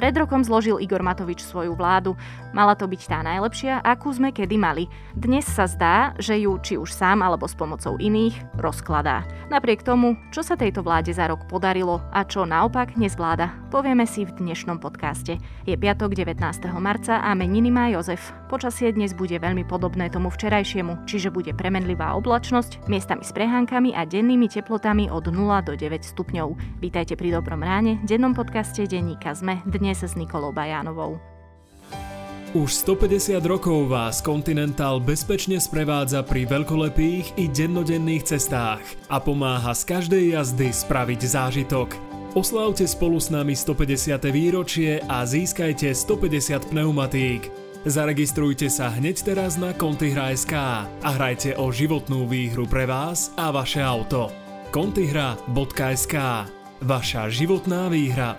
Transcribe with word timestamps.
Pred 0.00 0.16
rokom 0.16 0.40
zložil 0.40 0.80
Igor 0.80 1.04
Matovič 1.04 1.44
svoju 1.44 1.76
vládu. 1.76 2.16
Mala 2.56 2.72
to 2.72 2.88
byť 2.88 3.04
tá 3.04 3.20
najlepšia, 3.20 3.84
akú 3.84 4.08
sme 4.08 4.32
kedy 4.32 4.56
mali. 4.56 4.88
Dnes 5.12 5.44
sa 5.44 5.68
zdá, 5.68 6.16
že 6.16 6.40
ju 6.40 6.56
či 6.64 6.80
už 6.80 6.88
sám 6.88 7.20
alebo 7.20 7.44
s 7.44 7.52
pomocou 7.52 8.00
iných 8.00 8.32
rozkladá. 8.56 9.28
Napriek 9.52 9.84
tomu, 9.84 10.16
čo 10.32 10.40
sa 10.40 10.56
tejto 10.56 10.80
vláde 10.80 11.12
za 11.12 11.28
rok 11.28 11.44
podarilo 11.44 12.00
a 12.16 12.24
čo 12.24 12.48
naopak 12.48 12.96
nezvláda, 12.96 13.52
povieme 13.68 14.08
si 14.08 14.24
v 14.24 14.32
dnešnom 14.40 14.80
podcaste. 14.80 15.36
Je 15.68 15.76
piatok 15.76 16.16
19. 16.16 16.40
marca 16.80 17.20
a 17.20 17.36
meniny 17.36 17.68
má 17.68 17.92
Jozef. 17.92 18.39
Počasie 18.50 18.90
dnes 18.90 19.14
bude 19.14 19.38
veľmi 19.38 19.62
podobné 19.62 20.10
tomu 20.10 20.26
včerajšiemu, 20.26 21.06
čiže 21.06 21.30
bude 21.30 21.54
premenlivá 21.54 22.18
oblačnosť, 22.18 22.90
miestami 22.90 23.22
s 23.22 23.30
prehánkami 23.30 23.94
a 23.94 24.02
dennými 24.02 24.50
teplotami 24.50 25.06
od 25.06 25.30
0 25.30 25.38
do 25.62 25.78
9 25.78 26.02
stupňov. 26.02 26.82
Vítajte 26.82 27.14
pri 27.14 27.38
Dobrom 27.38 27.62
ráne, 27.62 28.02
dennom 28.02 28.34
podcaste 28.34 28.90
denníka 28.90 29.38
ZME 29.38 29.62
dnes 29.70 30.02
s 30.02 30.18
Nikolou 30.18 30.50
Bajánovou. 30.50 31.22
Už 32.50 32.74
150 32.74 33.38
rokov 33.46 33.86
vás 33.86 34.18
Continental 34.18 34.98
bezpečne 34.98 35.62
sprevádza 35.62 36.26
pri 36.26 36.50
veľkolepých 36.50 37.38
i 37.38 37.46
dennodenných 37.46 38.34
cestách 38.34 38.82
a 39.06 39.22
pomáha 39.22 39.70
z 39.78 39.86
každej 39.86 40.34
jazdy 40.34 40.74
spraviť 40.74 41.20
zážitok. 41.22 41.94
Oslávte 42.34 42.82
spolu 42.90 43.22
s 43.22 43.30
nami 43.30 43.54
150. 43.54 44.18
výročie 44.34 44.98
a 45.06 45.22
získajte 45.22 45.94
150 45.94 46.66
pneumatík. 46.74 47.59
Zaregistrujte 47.80 48.68
sa 48.68 48.92
hneď 48.92 49.32
teraz 49.32 49.56
na 49.56 49.72
Contihra.sk 49.72 50.52
a 50.84 51.08
hrajte 51.16 51.56
o 51.56 51.72
životnú 51.72 52.28
výhru 52.28 52.68
pre 52.68 52.84
vás 52.84 53.32
a 53.40 53.48
vaše 53.48 53.80
auto. 53.80 54.28
Contihra.sk 54.68 56.16
Vaša 56.84 57.32
životná 57.32 57.88
výhra. 57.88 58.36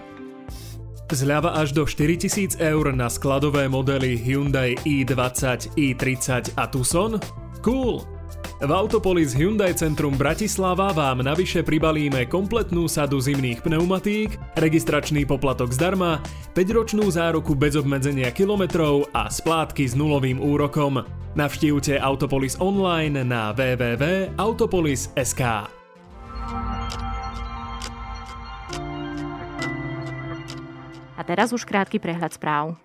Zľava 1.09 1.57
až 1.57 1.73
do 1.73 1.89
4000 1.89 2.61
eur 2.61 2.93
na 2.93 3.09
skladové 3.09 3.65
modely 3.65 4.13
Hyundai 4.13 4.77
i20, 4.85 5.73
i30 5.73 6.53
a 6.53 6.69
Tucson? 6.69 7.17
Cool! 7.65 8.20
V 8.61 8.69
Autopolis 8.69 9.33
Hyundai 9.33 9.73
Centrum 9.73 10.13
Bratislava 10.13 10.93
vám 10.93 11.25
navyše 11.25 11.65
pribalíme 11.65 12.29
kompletnú 12.29 12.85
sadu 12.85 13.17
zimných 13.17 13.65
pneumatík, 13.65 14.37
registračný 14.53 15.25
poplatok 15.25 15.73
zdarma, 15.73 16.21
5-ročnú 16.53 17.09
záruku 17.09 17.57
bez 17.57 17.73
obmedzenia 17.73 18.29
kilometrov 18.29 19.09
a 19.17 19.33
splátky 19.33 19.89
s 19.89 19.97
nulovým 19.97 20.37
úrokom. 20.37 21.01
Navštívte 21.33 21.97
Autopolis 21.97 22.53
online 22.61 23.25
na 23.25 23.49
www.autopolis.sk. 23.49 25.41
A 31.17 31.21
teraz 31.25 31.49
už 31.49 31.65
krátky 31.65 31.97
prehľad 31.97 32.37
správ. 32.37 32.77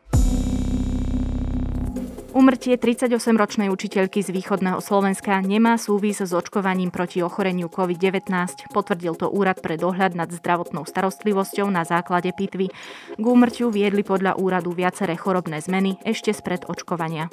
Umrtie 2.37 2.77
38-ročnej 2.77 3.73
učiteľky 3.73 4.21
z 4.21 4.29
východného 4.29 4.85
Slovenska 4.85 5.41
nemá 5.41 5.81
súvis 5.81 6.21
s 6.21 6.37
očkovaním 6.37 6.93
proti 6.93 7.25
ochoreniu 7.25 7.73
COVID-19. 7.73 8.29
Potvrdil 8.77 9.17
to 9.17 9.33
Úrad 9.33 9.65
pre 9.65 9.81
dohľad 9.81 10.13
nad 10.13 10.29
zdravotnou 10.29 10.85
starostlivosťou 10.85 11.65
na 11.73 11.89
základe 11.89 12.29
pitvy. 12.37 12.69
K 13.17 13.25
úmrtiu 13.25 13.73
viedli 13.73 14.05
podľa 14.05 14.37
úradu 14.37 14.77
viaceré 14.77 15.17
chorobné 15.17 15.65
zmeny 15.65 15.97
ešte 16.05 16.37
spred 16.37 16.69
očkovania. 16.69 17.33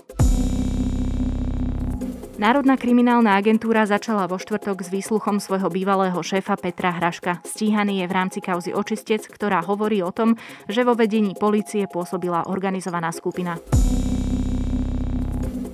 Národná 2.40 2.80
kriminálna 2.80 3.36
agentúra 3.36 3.84
začala 3.84 4.32
vo 4.32 4.40
štvrtok 4.40 4.88
s 4.88 4.90
výsluchom 4.90 5.44
svojho 5.44 5.68
bývalého 5.68 6.16
šéfa 6.24 6.56
Petra 6.56 6.96
Hraška. 6.96 7.44
Stíhaný 7.44 8.00
je 8.00 8.08
v 8.08 8.16
rámci 8.16 8.40
kauzy 8.40 8.72
Očistec, 8.72 9.28
ktorá 9.28 9.68
hovorí 9.68 10.00
o 10.00 10.16
tom, 10.16 10.40
že 10.72 10.88
vo 10.88 10.96
vedení 10.96 11.36
polície 11.36 11.92
pôsobila 11.92 12.48
organizovaná 12.48 13.12
skupina. 13.12 13.60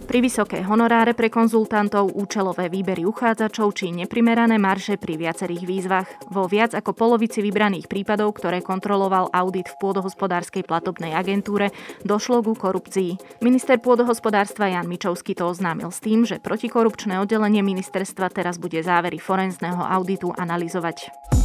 Pri 0.09 0.25
vysoké 0.25 0.65
honoráre 0.65 1.13
pre 1.13 1.29
konzultantov, 1.29 2.17
účelové 2.17 2.65
výbery 2.65 3.05
uchádzačov 3.05 3.77
či 3.77 3.93
neprimerané 3.93 4.57
marže 4.57 4.97
pri 4.97 5.21
viacerých 5.21 5.63
výzvach. 5.69 6.09
Vo 6.33 6.49
viac 6.49 6.73
ako 6.73 6.97
polovici 6.97 7.45
vybraných 7.45 7.85
prípadov, 7.85 8.33
ktoré 8.41 8.65
kontroloval 8.65 9.29
audit 9.29 9.69
v 9.69 9.77
pôdohospodárskej 9.77 10.65
platobnej 10.65 11.13
agentúre, 11.13 11.69
došlo 12.01 12.41
ku 12.41 12.57
korupcii. 12.57 13.37
Minister 13.45 13.77
pôdohospodárstva 13.77 14.73
Jan 14.73 14.89
Mičovský 14.89 15.37
to 15.37 15.45
oznámil 15.45 15.93
s 15.93 16.01
tým, 16.01 16.25
že 16.25 16.41
protikorupčné 16.41 17.21
oddelenie 17.21 17.61
ministerstva 17.61 18.33
teraz 18.33 18.57
bude 18.57 18.81
závery 18.81 19.21
forenzného 19.21 19.85
auditu 19.93 20.33
analyzovať. 20.33 21.37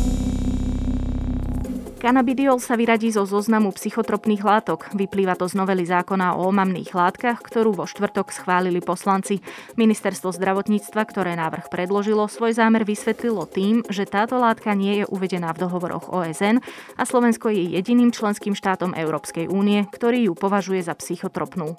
Kanabidiol 2.05 2.61
sa 2.61 2.77
vyradí 2.77 3.09
zo 3.09 3.25
zoznamu 3.25 3.73
psychotropných 3.73 4.45
látok. 4.45 4.93
Vyplýva 4.93 5.41
to 5.41 5.49
z 5.49 5.57
novely 5.57 5.89
zákona 5.89 6.37
o 6.37 6.53
omamných 6.53 6.93
látkach, 6.93 7.41
ktorú 7.41 7.73
vo 7.73 7.89
štvrtok 7.89 8.29
schválili 8.29 8.85
poslanci. 8.85 9.41
Ministerstvo 9.81 10.29
zdravotníctva, 10.37 11.01
ktoré 11.01 11.33
návrh 11.33 11.73
predložilo, 11.73 12.29
svoj 12.29 12.61
zámer 12.61 12.85
vysvetlilo 12.85 13.49
tým, 13.49 13.89
že 13.89 14.05
táto 14.05 14.37
látka 14.37 14.77
nie 14.77 15.01
je 15.01 15.05
uvedená 15.09 15.57
v 15.57 15.65
dohovoroch 15.65 16.13
OSN 16.13 16.61
a 17.01 17.03
Slovensko 17.09 17.49
je 17.49 17.73
jediným 17.73 18.13
členským 18.13 18.53
štátom 18.53 18.93
Európskej 18.93 19.49
únie, 19.49 19.89
ktorý 19.89 20.29
ju 20.29 20.33
považuje 20.37 20.85
za 20.85 20.93
psychotropnú. 20.93 21.73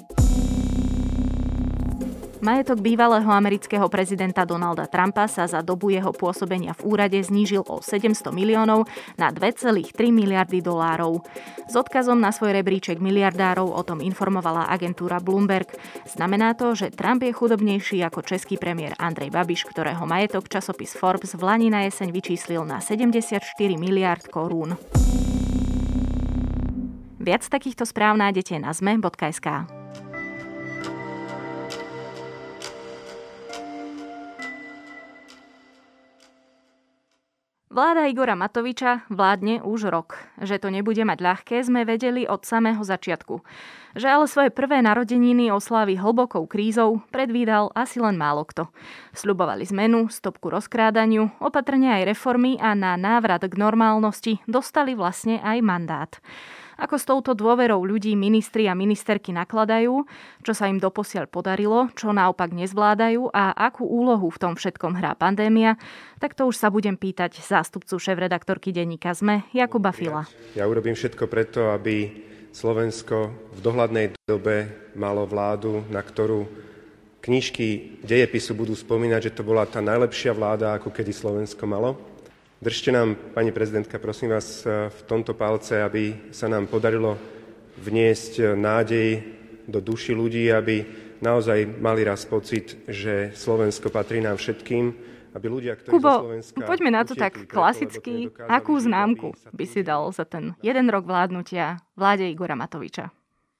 Majetok 2.45 2.77
bývalého 2.77 3.25
amerického 3.25 3.89
prezidenta 3.89 4.45
Donalda 4.45 4.85
Trumpa 4.85 5.25
sa 5.25 5.49
za 5.49 5.65
dobu 5.65 5.89
jeho 5.89 6.13
pôsobenia 6.13 6.77
v 6.77 6.93
úrade 6.93 7.17
znížil 7.17 7.65
o 7.65 7.81
700 7.81 8.29
miliónov 8.29 8.85
na 9.17 9.33
2,3 9.33 9.81
miliardy 10.13 10.61
dolárov. 10.61 11.25
S 11.65 11.73
odkazom 11.73 12.21
na 12.21 12.29
svoj 12.29 12.53
rebríček 12.53 13.01
miliardárov 13.01 13.65
o 13.65 13.81
tom 13.81 13.97
informovala 13.97 14.69
agentúra 14.69 15.17
Bloomberg. 15.17 15.73
Znamená 16.05 16.53
to, 16.53 16.77
že 16.77 16.93
Trump 16.93 17.25
je 17.25 17.33
chudobnejší 17.33 18.05
ako 18.05 18.21
český 18.21 18.61
premiér 18.61 18.93
Andrej 19.01 19.33
Babiš, 19.33 19.65
ktorého 19.65 20.05
majetok 20.05 20.45
časopis 20.45 20.93
Forbes 20.93 21.33
v 21.33 21.41
Lani 21.41 21.73
na 21.73 21.89
jeseň 21.89 22.13
vyčíslil 22.13 22.61
na 22.61 22.77
74 22.77 23.41
miliard 23.73 24.21
korún. 24.29 24.77
Viac 27.17 27.41
takýchto 27.49 27.89
správ 27.89 28.21
nájdete 28.21 28.61
na 28.61 28.69
zme.sk. 28.69 29.84
Vláda 37.75 38.07
Igora 38.07 38.39
Matoviča 38.39 39.03
vládne 39.11 39.59
už 39.59 39.91
rok. 39.91 40.15
Že 40.39 40.63
to 40.63 40.67
nebude 40.71 41.03
mať 41.03 41.19
ľahké, 41.19 41.59
sme 41.59 41.83
vedeli 41.83 42.23
od 42.23 42.47
samého 42.47 42.79
začiatku. 42.79 43.43
Že 43.99 44.07
ale 44.07 44.25
svoje 44.31 44.47
prvé 44.55 44.79
narodeniny 44.79 45.51
oslávi 45.51 45.99
hlbokou 45.99 46.47
krízou, 46.47 47.03
predvídal 47.11 47.75
asi 47.75 47.99
len 47.99 48.15
málo 48.15 48.47
kto. 48.47 48.71
Sľubovali 49.11 49.67
zmenu, 49.75 50.07
stopku 50.07 50.55
rozkrádaniu, 50.55 51.35
opatrne 51.43 51.99
aj 51.99 52.15
reformy 52.15 52.55
a 52.63 52.79
na 52.79 52.95
návrat 52.95 53.43
k 53.43 53.59
normálnosti 53.59 54.39
dostali 54.47 54.95
vlastne 54.95 55.43
aj 55.43 55.57
mandát. 55.59 56.11
Ako 56.75 56.99
s 56.99 57.07
touto 57.07 57.31
dôverou 57.31 57.87
ľudí 57.87 58.11
ministri 58.19 58.67
a 58.67 58.75
ministerky 58.75 59.31
nakladajú, 59.31 60.03
čo 60.43 60.51
sa 60.51 60.67
im 60.67 60.75
doposiaľ 60.75 61.31
podarilo, 61.31 61.87
čo 61.95 62.11
naopak 62.11 62.51
nezvládajú 62.51 63.31
a 63.31 63.55
akú 63.55 63.87
úlohu 63.87 64.27
v 64.27 64.41
tom 64.41 64.53
všetkom 64.59 64.99
hrá 64.99 65.15
pandémia, 65.15 65.79
tak 66.19 66.35
to 66.35 66.47
už 66.47 66.59
sa 66.59 66.67
budem 66.67 66.99
pýtať 66.99 67.39
zástupcu 67.39 67.95
šéf-redaktorky 67.95 68.75
denníka 68.75 69.15
ZME 69.15 69.47
Jakuba 69.55 69.95
Fila. 69.95 70.27
Ja 70.55 70.67
urobím 70.67 70.99
všetko 70.99 71.31
preto, 71.31 71.71
aby 71.71 72.11
Slovensko 72.55 73.31
v 73.55 73.59
dohľadnej 73.59 74.15
dobe 74.27 74.91
malo 74.95 75.27
vládu, 75.27 75.83
na 75.91 75.99
ktorú 75.99 76.47
knižky 77.19 77.99
dejepisu 78.05 78.55
budú 78.55 78.71
spomínať, 78.77 79.31
že 79.31 79.35
to 79.35 79.43
bola 79.43 79.67
tá 79.67 79.83
najlepšia 79.83 80.31
vláda, 80.31 80.77
ako 80.77 80.93
kedy 80.93 81.11
Slovensko 81.11 81.63
malo 81.67 82.14
Držte 82.61 82.91
nám, 82.91 83.15
pani 83.33 83.51
prezidentka, 83.51 83.99
prosím 83.99 84.29
vás 84.29 84.65
eh, 84.65 84.89
v 84.89 85.01
tomto 85.03 85.33
palce, 85.35 85.83
aby 85.83 86.31
sa 86.31 86.47
nám 86.47 86.71
podarilo 86.71 87.19
vniesť 87.83 88.33
eh, 88.39 88.45
nádej 88.55 89.07
do 89.67 89.83
duši 89.83 90.15
ľudí, 90.15 90.47
aby 90.47 90.85
naozaj 91.19 91.67
mali 91.83 92.07
raz 92.07 92.23
pocit, 92.23 92.79
že 92.87 93.35
Slovensko 93.35 93.91
patrí 93.91 94.23
nám 94.23 94.39
všetkým, 94.39 94.93
aby 95.35 95.45
ľudia, 95.51 95.75
ktorí 95.75 95.99
Kubo, 95.99 96.31
Slovenska 96.31 96.63
poďme 96.63 96.95
na 96.95 97.03
to 97.03 97.11
tak 97.11 97.43
klasicky. 97.43 98.31
Akú 98.47 98.79
známku 98.79 99.35
by 99.51 99.65
si 99.67 99.83
dal 99.83 100.07
za 100.15 100.23
ten 100.23 100.55
jeden 100.63 100.87
rok 100.87 101.03
vládnutia 101.03 101.83
vláde 101.99 102.23
Igora 102.31 102.55
Matoviča? 102.55 103.11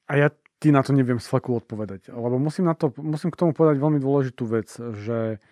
A 0.07 0.11
ja 0.15 0.31
ti 0.63 0.71
na 0.71 0.79
to 0.79 0.95
neviem 0.95 1.19
s 1.19 1.27
odpovedať, 1.27 2.15
lebo 2.15 2.39
musím, 2.39 2.71
na 2.71 2.79
to, 2.79 2.95
musím 2.95 3.27
k 3.27 3.39
tomu 3.43 3.51
povedať 3.51 3.75
veľmi 3.75 3.99
dôležitú 3.99 4.43
vec, 4.47 4.71
že 5.03 5.43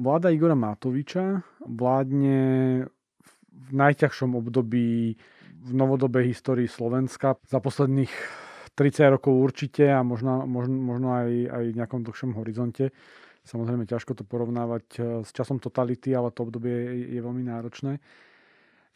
Vláda 0.00 0.32
Igora 0.32 0.56
Matoviča 0.56 1.44
vládne 1.60 2.38
v 3.52 3.68
najťažšom 3.68 4.32
období 4.32 5.12
v 5.60 5.70
novodobej 5.76 6.32
histórii 6.32 6.64
Slovenska 6.64 7.36
za 7.44 7.60
posledných 7.60 8.08
30 8.72 9.12
rokov 9.12 9.36
určite 9.36 9.92
a 9.92 10.00
možno, 10.00 10.48
možno, 10.48 10.72
možno 10.72 11.08
aj, 11.12 11.28
aj 11.52 11.64
v 11.68 11.76
nejakom 11.76 12.00
dlhšom 12.00 12.32
horizonte. 12.40 12.96
Samozrejme 13.44 13.84
ťažko 13.84 14.16
to 14.16 14.24
porovnávať 14.24 14.86
eh, 14.96 15.02
s 15.20 15.36
časom 15.36 15.60
totality, 15.60 16.16
ale 16.16 16.32
to 16.32 16.48
obdobie 16.48 16.72
je, 16.72 16.94
je 17.12 17.20
veľmi 17.20 17.44
náročné. 17.44 18.00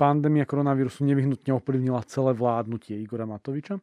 pandémia 0.00 0.48
koronavírusu 0.48 1.04
nevyhnutne 1.04 1.52
ovplyvnila 1.52 2.00
celé 2.08 2.32
vládnutie 2.32 2.96
Igora 2.96 3.28
Matoviča. 3.28 3.76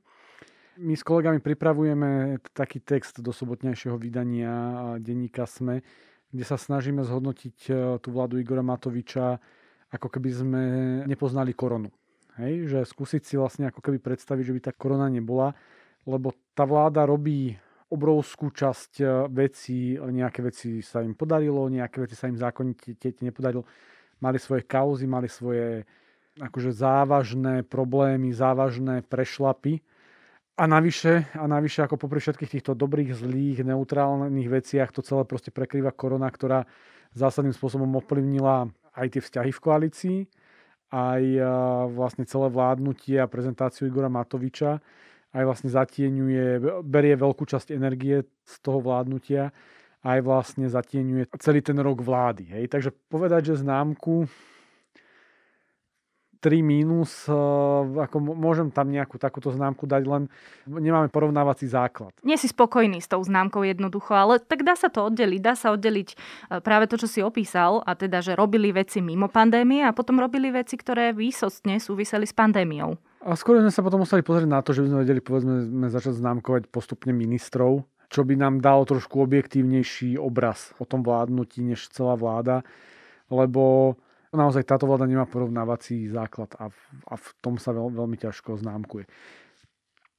My 0.81 0.97
s 0.97 1.05
kolegami 1.05 1.37
pripravujeme 1.37 2.41
taký 2.49 2.81
text 2.81 3.21
do 3.21 3.29
sobotnejšieho 3.29 3.93
vydania 4.01 4.53
denníka 4.97 5.45
SME, 5.45 5.85
kde 6.31 6.43
sa 6.47 6.55
snažíme 6.55 7.03
zhodnotiť 7.03 7.57
e, 7.67 7.71
tú 7.99 8.07
vládu 8.15 8.39
Igora 8.39 8.63
Matoviča, 8.63 9.37
ako 9.91 10.07
keby 10.07 10.29
sme 10.31 10.61
nepoznali 11.03 11.51
koronu. 11.51 11.91
Hej? 12.39 12.71
Že 12.71 12.79
skúsiť 12.87 13.21
si 13.27 13.35
vlastne 13.35 13.67
ako 13.67 13.83
keby 13.83 13.99
predstaviť, 13.99 14.43
že 14.47 14.55
by 14.55 14.61
tá 14.63 14.71
korona 14.71 15.11
nebola, 15.11 15.51
lebo 16.07 16.31
tá 16.55 16.63
vláda 16.63 17.03
robí 17.03 17.53
obrovskú 17.91 18.55
časť 18.55 18.91
e, 19.03 19.05
vecí, 19.27 19.99
nejaké 19.99 20.39
veci 20.39 20.79
sa 20.79 21.03
im 21.03 21.11
podarilo, 21.11 21.67
nejaké 21.67 22.07
veci 22.07 22.15
sa 22.15 22.31
im 22.31 22.39
zákonite 22.39 22.95
nepodarilo. 23.19 23.67
Mali 24.23 24.39
svoje 24.39 24.63
kauzy, 24.63 25.03
mali 25.05 25.27
svoje 25.27 25.83
akože 26.39 26.71
závažné 26.71 27.67
problémy, 27.67 28.31
závažné 28.31 29.03
prešlapy. 29.03 29.83
A 30.61 30.69
navyše, 30.69 31.25
a 31.33 31.49
navyše 31.49 31.81
ako 31.81 31.97
popri 31.97 32.21
všetkých 32.21 32.61
týchto 32.61 32.77
dobrých, 32.77 33.17
zlých, 33.17 33.65
neutrálnych 33.65 34.45
veciach 34.45 34.93
to 34.93 35.01
celé 35.01 35.25
proste 35.25 35.49
prekrýva 35.49 35.89
korona, 35.89 36.29
ktorá 36.29 36.69
zásadným 37.17 37.57
spôsobom 37.57 37.89
ovplyvnila 37.97 38.69
aj 38.93 39.07
tie 39.17 39.21
vzťahy 39.25 39.49
v 39.49 39.63
koalícii, 39.65 40.17
aj 40.93 41.23
vlastne 41.97 42.29
celé 42.29 42.53
vládnutie 42.53 43.17
a 43.17 43.25
prezentáciu 43.25 43.89
Igora 43.89 44.05
Matoviča, 44.05 44.77
aj 45.33 45.43
vlastne 45.49 45.73
zatieňuje, 45.73 46.61
berie 46.85 47.17
veľkú 47.17 47.41
časť 47.41 47.73
energie 47.73 48.21
z 48.45 48.55
toho 48.61 48.85
vládnutia, 48.85 49.49
aj 50.05 50.19
vlastne 50.21 50.69
zatieňuje 50.69 51.41
celý 51.41 51.65
ten 51.65 51.81
rok 51.81 52.05
vlády. 52.05 52.53
Hej. 52.53 52.69
Takže 52.69 52.93
povedať, 53.09 53.49
že 53.49 53.65
známku 53.65 54.29
3 56.41 56.65
mínus, 56.65 57.29
eh, 57.29 57.33
ako 58.01 58.17
môžem 58.19 58.73
tam 58.73 58.89
nejakú 58.89 59.21
takúto 59.21 59.53
známku 59.53 59.85
dať, 59.85 60.03
len 60.09 60.23
nemáme 60.65 61.13
porovnávací 61.13 61.69
základ. 61.69 62.09
Nie 62.25 62.35
si 62.41 62.49
spokojný 62.49 62.97
s 62.97 63.07
tou 63.07 63.21
známkou 63.21 63.61
jednoducho, 63.61 64.17
ale 64.17 64.41
tak 64.41 64.65
dá 64.65 64.73
sa 64.73 64.89
to 64.89 65.05
oddeliť. 65.13 65.39
Dá 65.39 65.53
sa 65.53 65.71
oddeliť 65.77 66.09
eh, 66.11 66.59
práve 66.59 66.89
to, 66.89 66.97
čo 66.97 67.07
si 67.07 67.21
opísal, 67.21 67.85
a 67.85 67.93
teda, 67.93 68.25
že 68.25 68.33
robili 68.33 68.73
veci 68.73 68.99
mimo 68.99 69.29
pandémie 69.29 69.85
a 69.85 69.93
potom 69.93 70.17
robili 70.17 70.49
veci, 70.49 70.75
ktoré 70.75 71.13
výsostne 71.13 71.77
súviseli 71.77 72.25
s 72.25 72.33
pandémiou. 72.33 72.97
A 73.21 73.37
skôr 73.37 73.61
sme 73.61 73.69
sa 73.69 73.85
potom 73.85 74.01
museli 74.01 74.25
pozrieť 74.25 74.49
na 74.49 74.65
to, 74.65 74.73
že 74.73 74.81
by 74.81 74.87
sme 74.89 74.99
vedeli 75.05 75.21
povedzme 75.21 75.69
sme 75.69 75.87
začať 75.93 76.17
známkovať 76.17 76.73
postupne 76.73 77.13
ministrov, 77.13 77.85
čo 78.09 78.25
by 78.25 78.33
nám 78.33 78.65
dalo 78.65 78.81
trošku 78.81 79.21
objektívnejší 79.21 80.17
obraz 80.17 80.73
o 80.81 80.89
tom 80.89 81.05
vládnutí 81.05 81.61
než 81.61 81.85
celá 81.93 82.17
vláda, 82.17 82.65
lebo 83.29 83.93
naozaj 84.31 84.63
táto 84.63 84.87
vláda 84.87 85.07
nemá 85.07 85.27
porovnávací 85.27 86.07
základ 86.07 86.55
a 86.55 86.71
v, 86.71 86.79
a 87.07 87.15
v 87.19 87.27
tom 87.43 87.59
sa 87.59 87.75
veľ, 87.75 87.91
veľmi 87.91 88.17
ťažko 88.19 88.59
známkuje. 88.59 89.05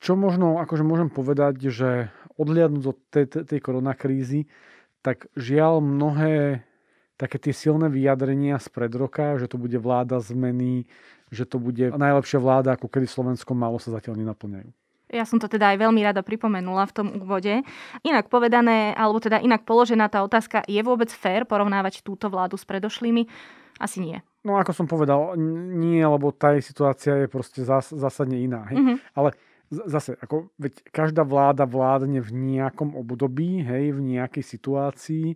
Čo 0.02 0.18
možno, 0.18 0.58
akože 0.58 0.82
môžem 0.82 1.08
povedať, 1.08 1.70
že 1.70 2.10
odliadnúť 2.34 2.84
od 2.90 2.98
tej, 3.08 3.26
tej, 3.46 3.60
koronakrízy, 3.62 4.50
tak 4.98 5.30
žiaľ 5.38 5.78
mnohé 5.78 6.66
také 7.14 7.38
tie 7.38 7.54
silné 7.54 7.86
vyjadrenia 7.86 8.58
z 8.58 8.66
pred 8.66 8.90
roka, 8.98 9.38
že 9.38 9.46
to 9.46 9.62
bude 9.62 9.78
vláda 9.78 10.18
zmeny, 10.18 10.90
že 11.30 11.46
to 11.46 11.62
bude 11.62 11.94
najlepšia 11.94 12.42
vláda, 12.42 12.74
ako 12.74 12.90
kedy 12.90 13.06
Slovensko 13.06 13.54
malo, 13.54 13.78
sa 13.78 13.94
zatiaľ 13.94 14.18
nenaplňajú. 14.18 14.81
Ja 15.12 15.28
som 15.28 15.36
to 15.36 15.44
teda 15.44 15.76
aj 15.76 15.78
veľmi 15.84 16.00
rada 16.00 16.24
pripomenula 16.24 16.88
v 16.88 16.96
tom 16.96 17.06
úvode. 17.20 17.60
Inak 18.00 18.32
povedané, 18.32 18.96
alebo 18.96 19.20
teda 19.20 19.44
inak 19.44 19.68
položená 19.68 20.08
tá 20.08 20.24
otázka, 20.24 20.64
je 20.64 20.80
vôbec 20.80 21.12
fér 21.12 21.44
porovnávať 21.44 22.00
túto 22.00 22.32
vládu 22.32 22.56
s 22.56 22.64
predošlými? 22.64 23.28
Asi 23.76 24.00
nie. 24.00 24.24
No 24.42 24.56
ako 24.56 24.72
som 24.72 24.86
povedal, 24.88 25.36
nie, 25.76 26.00
lebo 26.00 26.32
tá 26.32 26.56
situácia 26.58 27.14
je 27.22 27.28
proste 27.28 27.60
zás, 27.62 27.92
zásadne 27.92 28.40
iná. 28.40 28.66
Hej? 28.72 28.76
Mm-hmm. 28.80 28.96
Ale 29.14 29.36
zase, 29.68 30.16
ako, 30.16 30.48
veď 30.56 30.80
každá 30.88 31.22
vláda 31.28 31.68
vládne 31.68 32.24
v 32.24 32.30
nejakom 32.32 32.96
období, 32.96 33.60
hej, 33.64 33.92
v 33.96 34.00
nejakej 34.16 34.44
situácii 34.44 35.26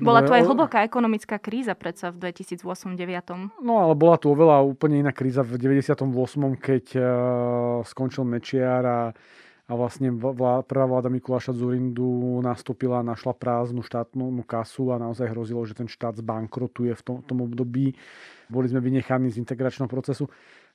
bola 0.00 0.20
tu 0.24 0.32
aj 0.32 0.42
hlboká 0.48 0.82
ekonomická 0.82 1.36
kríza 1.36 1.76
predsa 1.76 2.10
v 2.10 2.32
2008-2009. 2.32 3.62
No 3.62 3.84
ale 3.84 3.92
bola 3.94 4.16
tu 4.16 4.32
oveľa 4.32 4.64
úplne 4.64 5.04
iná 5.04 5.12
kríza 5.12 5.44
v 5.44 5.60
98. 5.60 6.00
keď 6.56 6.84
uh, 6.96 7.04
skončil 7.84 8.24
Mečiar 8.24 8.82
a, 8.82 9.00
a 9.68 9.72
vlastne 9.76 10.10
vlá, 10.10 10.64
prvá 10.64 10.88
vláda 10.88 11.12
Mikuláša 11.12 11.54
Zurindu 11.54 12.40
nastúpila, 12.42 13.04
našla 13.04 13.36
prázdnu 13.36 13.84
štátnu 13.84 14.42
kasu 14.48 14.90
a 14.90 14.98
naozaj 14.98 15.30
hrozilo, 15.30 15.62
že 15.68 15.78
ten 15.78 15.86
štát 15.86 16.18
zbankrotuje 16.18 16.96
v 16.96 17.02
tom, 17.04 17.16
tom 17.22 17.44
období. 17.46 17.94
Boli 18.50 18.66
sme 18.66 18.82
vynechaní 18.82 19.30
z 19.30 19.38
integračného 19.38 19.86
procesu. 19.86 20.26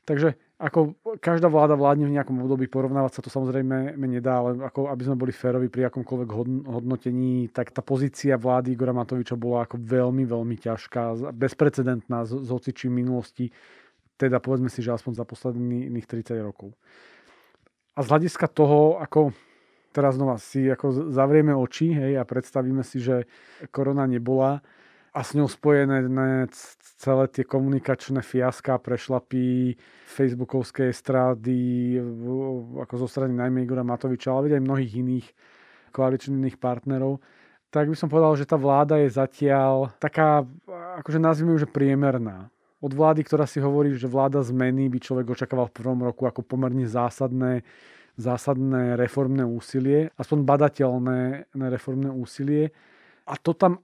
Takže 0.05 0.37
ako 0.61 0.95
každá 1.17 1.49
vláda 1.49 1.73
vládne 1.73 2.07
v 2.07 2.15
nejakom 2.15 2.45
období, 2.45 2.69
porovnávať 2.69 3.19
sa 3.19 3.21
to 3.25 3.33
samozrejme 3.33 3.97
nedá, 3.97 4.39
ale 4.39 4.61
ako 4.61 4.87
aby 4.87 5.01
sme 5.03 5.17
boli 5.17 5.33
férovi 5.33 5.67
pri 5.67 5.89
akomkoľvek 5.89 6.29
hodnotení, 6.69 7.49
tak 7.49 7.73
tá 7.73 7.81
pozícia 7.81 8.37
vlády 8.37 8.77
Igora 8.77 8.93
Matoviča 8.93 9.33
bola 9.35 9.65
ako 9.65 9.81
veľmi, 9.81 10.23
veľmi 10.23 10.55
ťažká, 10.61 11.33
bezprecedentná 11.33 12.23
z, 12.23 12.37
z 12.37 12.49
hocičím 12.53 12.93
minulosti, 12.93 13.49
teda 14.15 14.39
povedzme 14.39 14.71
si, 14.71 14.79
že 14.79 14.95
aspoň 14.95 15.19
za 15.19 15.25
posledných 15.27 16.05
30 16.07 16.39
rokov. 16.39 16.71
A 17.97 18.05
z 18.05 18.07
hľadiska 18.13 18.47
toho, 18.47 19.01
ako 19.01 19.35
teraz 19.91 20.15
znova 20.15 20.39
si 20.39 20.67
ako 20.67 21.11
zavrieme 21.11 21.51
oči 21.51 21.91
hej, 21.91 22.13
a 22.19 22.23
predstavíme 22.23 22.83
si, 22.83 22.99
že 23.03 23.27
korona 23.73 24.07
nebola, 24.07 24.61
a 25.15 25.23
s 25.23 25.31
ňou 25.31 25.47
spojené 25.47 26.03
celé 26.99 27.25
tie 27.31 27.47
komunikačné 27.47 28.19
fiaská, 28.19 28.75
prešlapy 28.83 29.79
facebookovskej 30.11 30.91
strády, 30.91 31.95
ako 32.83 32.93
zo 32.99 33.07
strany 33.07 33.31
najmä 33.31 33.63
Igora 33.63 33.87
Matoviča, 33.87 34.35
ale 34.35 34.59
aj 34.59 34.67
mnohých 34.67 34.93
iných 34.99 35.27
koaličných 35.95 36.59
partnerov, 36.59 37.23
tak 37.71 37.87
by 37.87 37.95
som 37.95 38.11
povedal, 38.11 38.35
že 38.35 38.43
tá 38.43 38.59
vláda 38.59 38.99
je 38.99 39.15
zatiaľ 39.15 39.95
taká, 40.03 40.43
akože 40.99 41.19
nazvime 41.19 41.55
ju, 41.55 41.63
že 41.63 41.71
priemerná. 41.71 42.51
Od 42.83 42.91
vlády, 42.91 43.23
ktorá 43.23 43.47
si 43.47 43.63
hovorí, 43.63 43.95
že 43.95 44.11
vláda 44.11 44.43
zmeny 44.43 44.91
by 44.91 44.99
človek 44.99 45.31
očakával 45.31 45.71
v 45.71 45.79
prvom 45.79 45.99
roku 46.03 46.27
ako 46.27 46.43
pomerne 46.43 46.83
zásadné, 46.83 47.63
zásadné 48.19 48.99
reformné 48.99 49.47
úsilie, 49.47 50.11
aspoň 50.19 50.43
badateľné 50.43 51.19
reformné 51.55 52.11
úsilie. 52.11 52.75
A 53.23 53.39
to 53.39 53.55
tam 53.55 53.79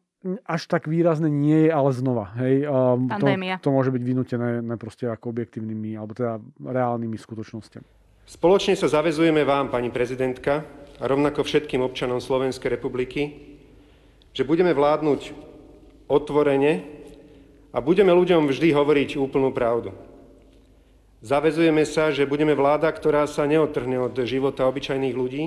až 0.45 0.61
tak 0.69 0.85
výrazné 0.85 1.29
nie 1.33 1.65
je, 1.67 1.69
ale 1.73 1.89
znova. 1.97 2.29
Hej, 2.37 2.69
um, 2.69 3.09
to, 3.09 3.25
to 3.57 3.69
môže 3.73 3.89
byť 3.89 4.03
vynútené 4.05 4.61
proste 4.77 5.09
ako 5.09 5.33
objektívnymi 5.33 5.97
alebo 5.97 6.13
teda 6.13 6.37
reálnymi 6.61 7.17
skutočnosťami. 7.17 7.87
Spoločne 8.29 8.77
sa 8.77 8.87
zavezujeme 8.87 9.41
vám, 9.41 9.73
pani 9.73 9.89
prezidentka, 9.89 10.61
a 11.01 11.03
rovnako 11.09 11.41
všetkým 11.41 11.81
občanom 11.81 12.21
Slovenskej 12.21 12.77
republiky, 12.77 13.57
že 14.37 14.45
budeme 14.45 14.69
vládnuť 14.77 15.33
otvorene 16.05 16.85
a 17.73 17.81
budeme 17.81 18.13
ľuďom 18.13 18.45
vždy 18.45 18.69
hovoriť 18.69 19.17
úplnú 19.17 19.49
pravdu. 19.49 19.97
Zavezujeme 21.25 21.81
sa, 21.89 22.13
že 22.13 22.29
budeme 22.29 22.53
vláda, 22.53 22.89
ktorá 22.93 23.25
sa 23.25 23.49
neotrhne 23.49 23.97
od 23.97 24.13
života 24.25 24.69
obyčajných 24.69 25.15
ľudí. 25.17 25.43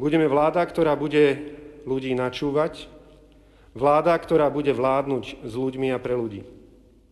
Budeme 0.00 0.24
vláda, 0.28 0.64
ktorá 0.64 0.96
bude 0.96 1.56
ľudí 1.84 2.16
načúvať, 2.16 2.88
Vláda, 3.72 4.12
ktorá 4.20 4.52
bude 4.52 4.76
vládnuť 4.76 5.48
s 5.48 5.52
ľuďmi 5.56 5.88
a 5.92 5.98
pre 5.98 6.12
ľudí. 6.12 6.44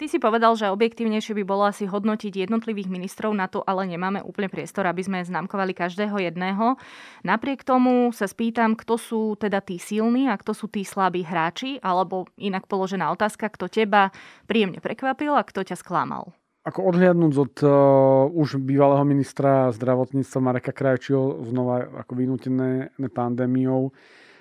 Ty 0.00 0.08
si 0.08 0.16
povedal, 0.16 0.56
že 0.56 0.72
objektívnejšie 0.72 1.36
by 1.36 1.44
bolo 1.44 1.68
asi 1.68 1.84
hodnotiť 1.84 2.48
jednotlivých 2.48 2.88
ministrov, 2.88 3.36
na 3.36 3.52
to 3.52 3.60
ale 3.68 3.84
nemáme 3.84 4.24
úplne 4.24 4.48
priestor, 4.48 4.88
aby 4.88 5.04
sme 5.04 5.20
známkovali 5.20 5.76
každého 5.76 6.16
jedného. 6.24 6.80
Napriek 7.20 7.68
tomu 7.68 8.08
sa 8.08 8.24
spýtam, 8.24 8.80
kto 8.80 8.96
sú 8.96 9.22
teda 9.36 9.60
tí 9.60 9.76
silní 9.76 10.32
a 10.32 10.40
kto 10.40 10.56
sú 10.56 10.72
tí 10.72 10.88
slabí 10.88 11.20
hráči, 11.20 11.76
alebo 11.84 12.24
inak 12.40 12.64
položená 12.64 13.12
otázka, 13.12 13.52
kto 13.52 13.68
teba 13.68 14.08
príjemne 14.48 14.80
prekvapil 14.80 15.36
a 15.36 15.44
kto 15.44 15.68
ťa 15.68 15.76
sklamal. 15.76 16.32
Ako 16.64 16.80
odhliadnúť 16.92 17.34
od 17.36 17.54
uh, 17.64 17.72
už 18.32 18.56
bývalého 18.56 19.04
ministra 19.04 19.68
zdravotníctva 19.68 20.40
Mareka 20.40 20.72
Krajčího, 20.72 21.44
znova 21.44 22.04
ako 22.04 22.12
vynútené 22.16 22.88
pandémiou, 23.12 23.92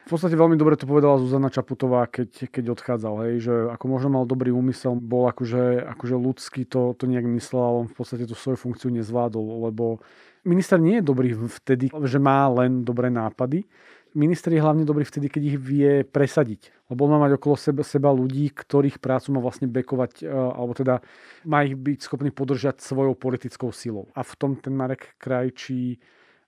v 0.10 0.18
podstate 0.18 0.34
veľmi 0.34 0.58
dobre 0.58 0.74
to 0.74 0.89
povedala 0.89 1.22
Zuzana 1.22 1.54
Čaputová, 1.54 2.10
keď, 2.10 2.50
keď 2.50 2.74
odchádzal, 2.74 3.30
hej, 3.30 3.34
že 3.46 3.54
ako 3.70 3.86
možno 3.86 4.10
mal 4.10 4.25
dobrý 4.25 4.50
úmysel, 4.50 4.98
bol 4.98 5.30
akože, 5.30 5.86
akože 5.86 6.18
ľudský, 6.18 6.66
to, 6.66 6.98
to 6.98 7.06
nejak 7.06 7.30
myslel, 7.30 7.86
on 7.86 7.88
v 7.88 7.94
podstate 7.94 8.25
tú 8.25 8.34
svoju 8.34 8.58
funkciu 8.58 8.89
nezvládol, 8.89 9.70
lebo 9.70 10.01
minister 10.50 10.82
nie 10.82 10.98
je 10.98 11.06
dobrý 11.06 11.38
vtedy, 11.38 11.94
že 11.94 12.18
má 12.18 12.50
len 12.50 12.82
dobré 12.82 13.13
nápady. 13.13 13.70
Minister 14.18 14.50
je 14.50 14.66
hlavne 14.66 14.82
dobrý 14.82 15.06
vtedy, 15.06 15.30
keď 15.30 15.42
ich 15.46 15.58
vie 15.62 15.92
presadiť. 16.01 16.74
Lebo 16.89 17.06
on 17.06 17.13
má 17.13 17.30
mať 17.30 17.38
okolo 17.38 17.54
seba, 17.54 17.86
seba 17.86 18.10
ľudí, 18.10 18.50
ktorých 18.50 18.98
prácu 18.98 19.38
má 19.38 19.46
vlastne 19.46 19.70
bekovať, 19.70 20.25
e, 20.25 20.34
alebo 20.34 20.74
teda 20.74 21.06
má 21.46 21.62
ich 21.62 21.78
byť 21.78 22.10
schopný 22.10 22.34
podržať 22.34 22.82
svojou 22.82 23.13
politickou 23.13 23.70
silou. 23.70 24.10
A 24.18 24.25
v 24.25 24.34
tom 24.34 24.58
ten 24.58 24.74
Marek 24.74 25.13
Krajčí 25.22 26.01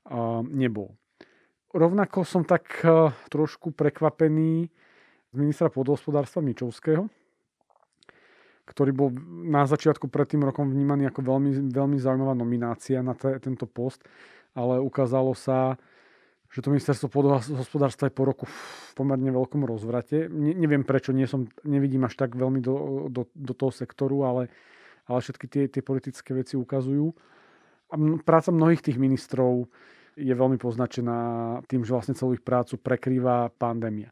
uh, 0.10 0.42
nebol. 0.42 0.98
Rovnako 1.72 2.28
som 2.28 2.44
tak 2.44 2.84
eh, 2.84 3.16
trošku 3.32 3.72
prekvapený 3.72 4.68
z 5.32 5.36
ministra 5.40 5.72
podhospodárstva 5.72 6.44
Mičovského, 6.44 7.08
ktorý 8.68 8.92
bol 8.92 9.16
na 9.48 9.64
začiatku 9.64 10.12
pred 10.12 10.28
tým 10.28 10.44
rokom 10.44 10.68
vnímaný 10.68 11.08
ako 11.08 11.24
veľmi, 11.24 11.72
veľmi 11.72 11.96
zaujímavá 11.96 12.36
nominácia 12.36 13.00
na 13.00 13.16
te, 13.16 13.40
tento 13.40 13.64
post, 13.64 14.04
ale 14.52 14.84
ukázalo 14.84 15.32
sa, 15.32 15.80
že 16.52 16.60
to 16.60 16.76
ministerstvo 16.76 17.08
hospodárstva 17.56 18.12
je 18.12 18.20
po 18.20 18.28
roku 18.28 18.44
v 18.44 18.92
pomerne 18.92 19.32
veľkom 19.32 19.64
rozvrate. 19.64 20.28
Ne, 20.28 20.52
neviem 20.52 20.84
prečo, 20.84 21.16
nie 21.16 21.24
som, 21.24 21.48
nevidím 21.64 22.04
až 22.04 22.20
tak 22.20 22.36
veľmi 22.36 22.60
do, 22.60 23.08
do, 23.08 23.32
do 23.32 23.54
toho 23.56 23.72
sektoru, 23.72 24.28
ale, 24.28 24.52
ale 25.08 25.24
všetky 25.24 25.48
tie, 25.48 25.64
tie 25.72 25.80
politické 25.80 26.36
veci 26.36 26.60
ukazujú. 26.60 27.16
A 27.92 27.96
práca 28.28 28.52
mnohých 28.52 28.84
tých 28.84 29.00
ministrov 29.00 29.72
je 30.16 30.34
veľmi 30.34 30.60
poznačená 30.60 31.18
tým, 31.68 31.88
že 31.88 31.94
vlastne 31.96 32.18
celú 32.18 32.36
ich 32.36 32.44
prácu 32.44 32.80
prekrýva 32.80 33.52
pandémia 33.56 34.12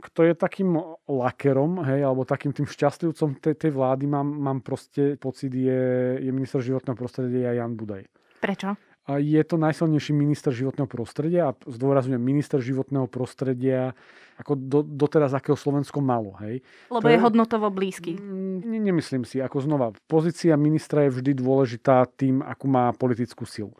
kto 0.00 0.24
je 0.24 0.34
takým 0.34 0.80
lakerom, 1.04 1.84
hej, 1.84 2.00
alebo 2.08 2.24
takým 2.24 2.56
tým 2.56 2.64
šťastlivcom 2.64 3.36
tej, 3.36 3.54
tej 3.54 3.70
vlády, 3.76 4.08
mám, 4.08 4.26
mám 4.26 4.58
proste 4.64 5.20
pocit, 5.20 5.52
je, 5.52 6.16
je 6.24 6.30
minister 6.32 6.58
životného 6.64 6.96
prostredia 6.96 7.52
Jan 7.52 7.76
Budaj. 7.76 8.08
Prečo? 8.40 8.74
A 9.10 9.18
je 9.18 9.42
to 9.42 9.58
najsilnejší 9.58 10.12
minister 10.14 10.54
životného 10.54 10.88
prostredia 10.88 11.50
a 11.50 11.56
zdôrazňujem 11.56 12.22
minister 12.22 12.62
životného 12.62 13.10
prostredia 13.10 13.92
ako 14.40 14.56
do, 14.56 14.80
doteraz, 14.80 15.36
akého 15.36 15.58
Slovensko 15.58 16.00
malo. 16.00 16.32
Hej. 16.40 16.64
Lebo 16.88 17.04
to 17.04 17.12
je 17.12 17.20
hodnotovo 17.20 17.68
blízky. 17.68 18.16
Mm, 18.16 18.64
ne, 18.64 18.78
nemyslím 18.80 19.28
si. 19.28 19.42
Ako 19.42 19.60
znova, 19.60 19.92
pozícia 20.08 20.56
ministra 20.56 21.04
je 21.04 21.20
vždy 21.20 21.32
dôležitá 21.36 22.08
tým, 22.16 22.40
akú 22.40 22.64
má 22.70 22.94
politickú 22.96 23.44
silu. 23.44 23.76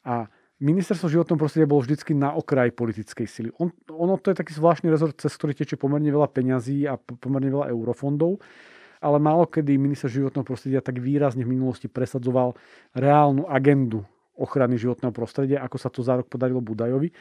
A 0.00 0.32
Ministerstvo 0.58 1.06
životného 1.06 1.38
prostredia 1.38 1.70
bolo 1.70 1.86
vždycky 1.86 2.18
na 2.18 2.34
okraji 2.34 2.74
politickej 2.74 3.26
sily. 3.30 3.48
On, 3.62 3.70
ono 3.94 4.18
to 4.18 4.34
je 4.34 4.42
taký 4.42 4.58
zvláštny 4.58 4.90
rezort, 4.90 5.14
cez 5.14 5.30
ktorý 5.38 5.54
tečie 5.54 5.78
pomerne 5.78 6.10
veľa 6.10 6.26
peňazí 6.34 6.82
a 6.90 6.98
pomerne 6.98 7.46
veľa 7.46 7.70
eurofondov, 7.70 8.42
ale 8.98 9.22
málo 9.22 9.46
kedy 9.46 9.78
minister 9.78 10.10
životného 10.10 10.42
prostredia 10.42 10.82
tak 10.82 10.98
výrazne 10.98 11.46
v 11.46 11.54
minulosti 11.54 11.86
presadzoval 11.86 12.58
reálnu 12.90 13.46
agendu 13.46 14.02
ochrany 14.34 14.74
životného 14.74 15.14
prostredia, 15.14 15.62
ako 15.62 15.76
sa 15.78 15.94
to 15.94 16.02
za 16.02 16.18
rok 16.18 16.26
podarilo 16.26 16.58
Budajovi. 16.58 17.14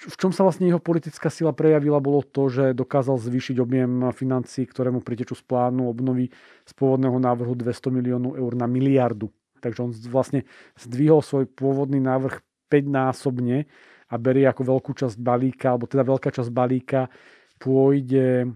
V 0.00 0.16
čom 0.16 0.32
sa 0.32 0.48
vlastne 0.48 0.64
jeho 0.64 0.80
politická 0.80 1.28
sila 1.28 1.52
prejavila, 1.52 2.00
bolo 2.00 2.24
to, 2.24 2.48
že 2.48 2.72
dokázal 2.72 3.20
zvýšiť 3.20 3.60
objem 3.60 4.08
financí, 4.16 4.64
ktorému 4.64 5.04
pritečú 5.04 5.36
z 5.36 5.44
plánu 5.44 5.92
obnovy 5.92 6.32
z 6.64 6.72
pôvodného 6.72 7.20
návrhu 7.20 7.52
200 7.52 7.92
miliónov 7.92 8.40
eur 8.40 8.56
na 8.56 8.64
miliardu. 8.64 9.28
Takže 9.60 9.84
on 9.84 9.92
vlastne 10.08 10.48
zdvihol 10.80 11.20
svoj 11.20 11.44
pôvodný 11.52 12.00
návrh 12.00 12.40
5-násobne 12.70 13.66
a 14.10 14.14
berie 14.14 14.46
ako 14.46 14.62
veľkú 14.78 14.90
časť 14.94 15.18
balíka, 15.18 15.74
alebo 15.74 15.90
teda 15.90 16.06
veľká 16.06 16.30
časť 16.30 16.50
balíka 16.54 17.10
pôjde 17.58 18.54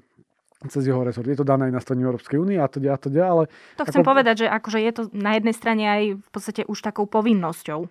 cez 0.64 0.83
jeho 0.88 1.04
rezort. 1.04 1.28
Je 1.28 1.37
to 1.37 1.44
dané 1.44 1.68
aj 1.68 1.75
na 1.76 1.83
strane 1.83 2.00
Európskej 2.00 2.40
únie 2.40 2.56
a 2.56 2.66
to 2.71 2.80
a 2.80 2.97
to 2.97 3.12
ale... 3.12 3.52
To 3.76 3.85
chcem 3.85 4.00
ako... 4.00 4.11
povedať, 4.16 4.35
že 4.44 4.47
akože 4.49 4.78
je 4.80 4.92
to 4.97 5.02
na 5.12 5.37
jednej 5.37 5.54
strane 5.54 5.85
aj 5.85 6.02
v 6.25 6.28
podstate 6.33 6.62
už 6.64 6.78
takou 6.80 7.04
povinnosťou. 7.04 7.85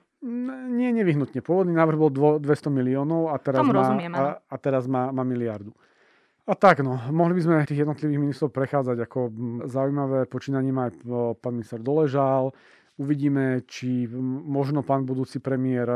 Nie, 0.74 0.96
nevyhnutne. 0.96 1.44
Pôvodný 1.44 1.76
návrh 1.76 1.98
bol 2.00 2.40
200 2.40 2.72
miliónov 2.72 3.36
a 3.36 3.38
teraz, 3.44 3.60
Tomu 3.60 3.76
má, 3.76 3.80
rozumiem, 3.84 4.12
a, 4.16 4.40
a 4.40 4.56
teraz 4.56 4.88
má, 4.88 5.12
má 5.12 5.28
miliardu. 5.28 5.76
A 6.44 6.56
tak 6.60 6.84
no, 6.84 7.00
mohli 7.12 7.40
by 7.40 7.42
sme 7.44 7.68
tých 7.68 7.84
jednotlivých 7.88 8.20
ministrov 8.20 8.52
prechádzať, 8.52 8.98
ako 9.04 9.20
zaujímavé 9.68 10.28
počínanie 10.28 10.76
má 10.76 10.92
aj 10.92 11.00
pán 11.40 11.56
minister 11.56 11.80
Doležal, 11.80 12.52
Uvidíme, 12.94 13.66
či 13.66 14.06
možno 14.46 14.86
pán 14.86 15.02
budúci 15.02 15.42
premiér, 15.42 15.90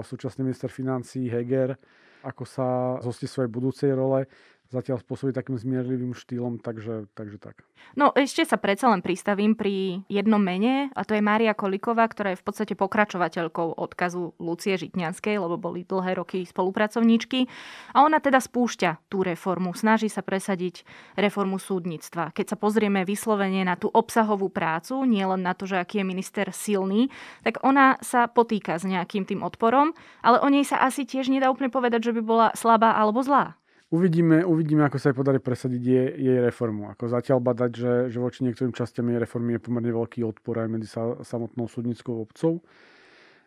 súčasný 0.00 0.48
minister 0.48 0.72
financí 0.72 1.28
Heger, 1.28 1.76
ako 2.24 2.44
sa 2.48 2.66
zostí 3.04 3.28
svojej 3.28 3.52
budúcej 3.52 3.92
role 3.92 4.24
zatiaľ 4.68 5.00
spôsobí 5.00 5.32
takým 5.32 5.56
zmierlivým 5.56 6.12
štýlom, 6.12 6.60
takže, 6.60 7.08
takže 7.16 7.40
tak. 7.40 7.64
No 7.96 8.12
ešte 8.12 8.44
sa 8.44 8.60
predsa 8.60 8.92
len 8.92 9.00
pristavím 9.00 9.56
pri 9.56 10.04
jednom 10.12 10.40
mene 10.40 10.92
a 10.92 11.02
to 11.08 11.16
je 11.16 11.24
Mária 11.24 11.56
Koliková, 11.56 12.04
ktorá 12.04 12.36
je 12.36 12.40
v 12.40 12.46
podstate 12.46 12.74
pokračovateľkou 12.76 13.80
odkazu 13.80 14.36
Lucie 14.36 14.76
Žitňanskej, 14.76 15.40
lebo 15.40 15.56
boli 15.56 15.88
dlhé 15.88 16.20
roky 16.20 16.44
spolupracovníčky. 16.44 17.48
A 17.96 18.04
ona 18.04 18.20
teda 18.20 18.44
spúšťa 18.44 19.08
tú 19.08 19.24
reformu, 19.24 19.72
snaží 19.72 20.12
sa 20.12 20.20
presadiť 20.20 20.84
reformu 21.16 21.56
súdnictva. 21.56 22.36
Keď 22.36 22.54
sa 22.54 22.56
pozrieme 22.60 23.08
vyslovene 23.08 23.64
na 23.64 23.80
tú 23.80 23.88
obsahovú 23.88 24.52
prácu, 24.52 25.00
nie 25.08 25.24
len 25.24 25.40
na 25.40 25.56
to, 25.56 25.64
že 25.64 25.80
aký 25.80 26.04
je 26.04 26.06
minister 26.06 26.46
silný, 26.52 27.08
tak 27.40 27.64
ona 27.64 27.96
sa 28.04 28.28
potýka 28.28 28.76
s 28.76 28.84
nejakým 28.84 29.24
tým 29.24 29.40
odporom, 29.40 29.96
ale 30.20 30.38
o 30.44 30.48
nej 30.52 30.62
sa 30.62 30.84
asi 30.84 31.08
tiež 31.08 31.32
nedá 31.32 31.48
úplne 31.48 31.72
povedať, 31.72 32.12
že 32.12 32.14
by 32.14 32.22
bola 32.22 32.46
slabá 32.52 32.94
alebo 32.94 33.24
zlá. 33.24 33.57
Uvidíme, 33.88 34.44
uvidíme, 34.44 34.84
ako 34.84 35.00
sa 35.00 35.08
jej 35.08 35.16
podarí 35.16 35.40
presadiť 35.40 35.80
jej, 35.80 36.08
jej 36.20 36.38
reformu. 36.44 36.92
Ako 36.92 37.08
zatiaľ 37.08 37.40
badať, 37.40 37.70
že, 37.72 37.92
že 38.12 38.18
voči 38.20 38.44
niektorým 38.44 38.76
častiam 38.76 39.08
jej 39.08 39.16
reformy 39.16 39.56
je 39.56 39.64
pomerne 39.64 39.88
veľký 39.88 40.20
odpor 40.28 40.60
aj 40.60 40.68
medzi 40.68 40.92
sa, 40.92 41.16
samotnou 41.24 41.72
súdnickou 41.72 42.20
obcov. 42.20 42.60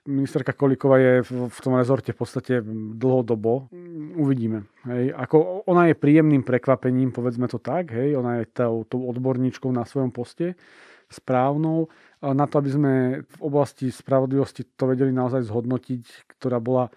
Ministerka 0.09 0.57
Kolíková 0.57 0.97
je 0.97 1.13
v, 1.21 1.45
v 1.45 1.59
tom 1.61 1.77
rezorte 1.77 2.09
v 2.09 2.25
podstate 2.25 2.53
dlhodobo. 2.97 3.69
Uvidíme. 4.17 4.65
Hej. 4.89 5.13
Ako 5.13 5.69
ona 5.69 5.93
je 5.93 6.01
príjemným 6.01 6.41
prekvapením, 6.41 7.13
povedzme 7.13 7.45
to 7.45 7.61
tak. 7.61 7.93
Hej. 7.93 8.17
Ona 8.17 8.41
je 8.41 8.49
tou, 8.49 8.81
tou 8.89 9.05
odborníčkou 9.13 9.69
na 9.69 9.85
svojom 9.85 10.09
poste 10.09 10.57
správnou. 11.05 11.85
Na 12.25 12.49
to, 12.49 12.57
aby 12.57 12.69
sme 12.73 12.93
v 13.21 13.37
oblasti 13.45 13.93
spravodlivosti 13.93 14.65
to 14.73 14.89
vedeli 14.89 15.13
naozaj 15.13 15.45
zhodnotiť, 15.45 16.33
ktorá 16.33 16.57
bola 16.57 16.89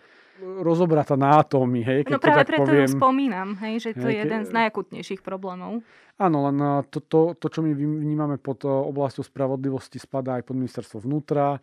rozobratá 0.42 1.14
na 1.14 1.38
atómy, 1.38 1.86
hej, 1.86 2.00
keď 2.06 2.14
no 2.14 2.22
práve 2.22 2.44
preto 2.46 2.70
poviem. 2.70 2.90
spomínam, 2.90 3.48
hej, 3.62 3.74
že 3.78 3.90
to 3.94 4.10
hej, 4.10 4.18
je 4.18 4.22
jeden 4.26 4.42
z 4.42 4.50
najakutnejších 4.50 5.22
problémov. 5.22 5.80
Áno, 6.18 6.38
len 6.50 6.56
eh, 6.58 6.82
to, 6.90 6.98
to, 7.02 7.20
to, 7.38 7.46
čo 7.50 7.60
my 7.62 7.70
vnímame 7.74 8.36
pod 8.42 8.66
eh, 8.66 8.70
oblasťou 8.70 9.22
spravodlivosti, 9.22 10.02
spadá 10.02 10.42
aj 10.42 10.44
pod 10.46 10.58
ministerstvo 10.58 10.98
vnútra, 11.02 11.62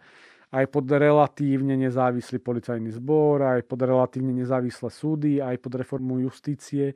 aj 0.51 0.66
pod 0.68 0.88
relatívne 0.88 1.75
nezávislý 1.80 2.40
policajný 2.40 2.92
zbor, 2.96 3.44
aj 3.44 3.63
pod 3.68 3.80
relatívne 3.84 4.36
nezávislé 4.36 4.88
súdy, 4.92 5.40
aj 5.40 5.56
pod 5.60 5.80
reformu 5.80 6.24
justície 6.24 6.96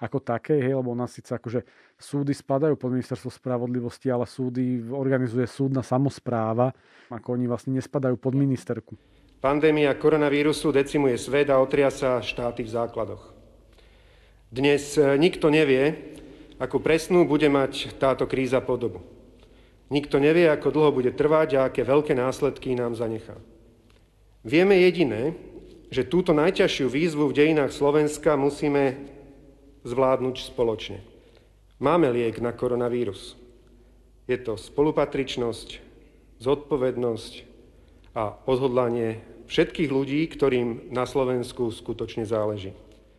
ako 0.00 0.20
také, 0.20 0.58
hej, 0.58 0.74
lebo 0.74 0.90
u 0.90 0.98
nás 0.98 1.14
síce 1.14 1.32
akože 1.32 1.62
súdy 1.96 2.34
spadajú 2.34 2.74
pod 2.74 2.90
ministerstvo 2.92 3.30
spravodlivosti, 3.30 4.10
ale 4.10 4.26
súdy 4.26 4.82
organizuje 4.90 5.46
súdna 5.46 5.80
samozpráva, 5.80 6.74
ako 7.08 7.38
oni 7.38 7.46
vlastne 7.46 7.78
nespadajú 7.78 8.18
pod 8.18 8.34
ministerku. 8.34 8.94
Pandémia 9.44 9.92
koronavírusu 9.92 10.72
decimuje 10.72 11.20
svet 11.20 11.52
a 11.52 11.60
otriasa 11.60 12.16
štáty 12.24 12.64
v 12.64 12.72
základoch. 12.80 13.28
Dnes 14.48 14.96
e, 14.96 15.20
nikto 15.20 15.52
nevie, 15.52 16.16
akú 16.56 16.80
presnú 16.80 17.28
bude 17.28 17.52
mať 17.52 17.92
táto 18.00 18.24
kríza 18.24 18.64
podobu. 18.64 19.04
Nikto 19.92 20.16
nevie, 20.16 20.48
ako 20.48 20.72
dlho 20.72 20.96
bude 20.96 21.12
trvať 21.12 21.60
a 21.60 21.68
aké 21.68 21.84
veľké 21.84 22.16
následky 22.16 22.72
nám 22.72 22.96
zanechá. 22.96 23.36
Vieme 24.48 24.80
jediné, 24.80 25.36
že 25.92 26.08
túto 26.08 26.32
najťažšiu 26.32 26.88
výzvu 26.88 27.28
v 27.28 27.36
dejinách 27.44 27.76
Slovenska 27.76 28.40
musíme 28.40 28.96
zvládnuť 29.84 30.40
spoločne. 30.40 31.04
Máme 31.84 32.08
liek 32.16 32.40
na 32.40 32.56
koronavírus. 32.56 33.36
Je 34.24 34.40
to 34.40 34.56
spolupatričnosť, 34.56 35.84
zodpovednosť 36.40 37.32
a 38.16 38.40
odhodlanie 38.48 39.33
všetkých 39.46 39.90
ľudí, 39.90 40.26
ktorým 40.30 40.92
na 40.92 41.04
Slovensku 41.04 41.68
skutočne 41.72 42.24
záleží. 42.24 42.72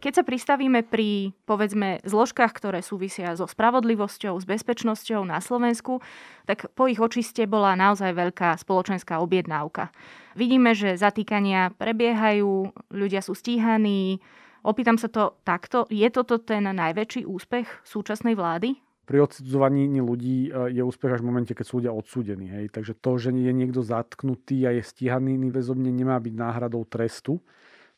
Keď 0.06 0.22
sa 0.22 0.28
pristavíme 0.28 0.86
pri, 0.86 1.34
povedzme, 1.50 1.98
zložkách, 2.06 2.54
ktoré 2.54 2.86
súvisia 2.86 3.34
so 3.34 3.50
spravodlivosťou, 3.50 4.38
s 4.38 4.46
bezpečnosťou 4.46 5.26
na 5.26 5.42
Slovensku, 5.42 5.98
tak 6.46 6.70
po 6.78 6.86
ich 6.86 7.02
očiste 7.02 7.50
bola 7.50 7.74
naozaj 7.74 8.14
veľká 8.14 8.54
spoločenská 8.62 9.18
objednávka. 9.18 9.90
Vidíme, 10.38 10.78
že 10.78 10.94
zatýkania 10.94 11.74
prebiehajú, 11.74 12.70
ľudia 12.94 13.26
sú 13.26 13.34
stíhaní. 13.34 14.22
Opýtam 14.62 15.02
sa 15.02 15.10
to 15.10 15.42
takto, 15.42 15.90
je 15.90 16.06
toto 16.14 16.38
ten 16.38 16.70
najväčší 16.70 17.26
úspech 17.26 17.66
súčasnej 17.82 18.38
vlády? 18.38 18.85
Pri 19.06 19.22
odsudzovaní 19.22 19.88
ľudí 20.02 20.50
e, 20.50 20.74
je 20.74 20.82
úspech 20.82 21.16
až 21.16 21.22
v 21.22 21.30
momente, 21.30 21.54
keď 21.54 21.66
sú 21.66 21.80
ľudia 21.80 21.94
odsúdení. 21.94 22.50
Hej. 22.50 22.74
Takže 22.74 22.98
to, 22.98 23.22
že 23.22 23.30
je 23.32 23.54
niekto 23.54 23.86
zatknutý 23.86 24.66
a 24.66 24.74
je 24.74 24.82
stíhaný 24.82 25.38
väzobne, 25.54 25.94
nemá 25.94 26.18
byť 26.18 26.34
náhradou 26.34 26.84
trestu. 26.90 27.40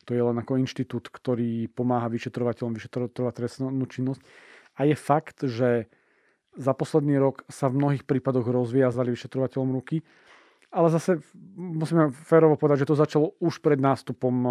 To 0.04 0.16
je 0.16 0.22
len 0.24 0.36
ako 0.36 0.60
inštitút, 0.60 1.08
ktorý 1.08 1.68
pomáha 1.72 2.08
vyšetrovateľom 2.12 2.76
vyšetrovať 2.76 3.32
trestnú 3.32 3.84
činnosť. 3.84 4.20
A 4.78 4.88
je 4.88 4.96
fakt, 4.96 5.44
že 5.44 5.88
za 6.56 6.72
posledný 6.72 7.20
rok 7.20 7.44
sa 7.48 7.68
v 7.68 7.80
mnohých 7.80 8.04
prípadoch 8.08 8.44
rozviazali 8.44 9.12
vyšetrovateľom 9.12 9.68
ruky. 9.74 10.00
Ale 10.68 10.92
zase 10.92 11.24
musíme 11.56 12.12
férovo 12.12 12.60
povedať, 12.60 12.84
že 12.84 12.90
to 12.92 13.00
začalo 13.00 13.26
už 13.40 13.64
pred 13.64 13.80
nástupom 13.80 14.32
e, 14.32 14.50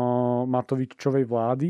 Matovičovej 0.50 1.26
vlády. 1.30 1.70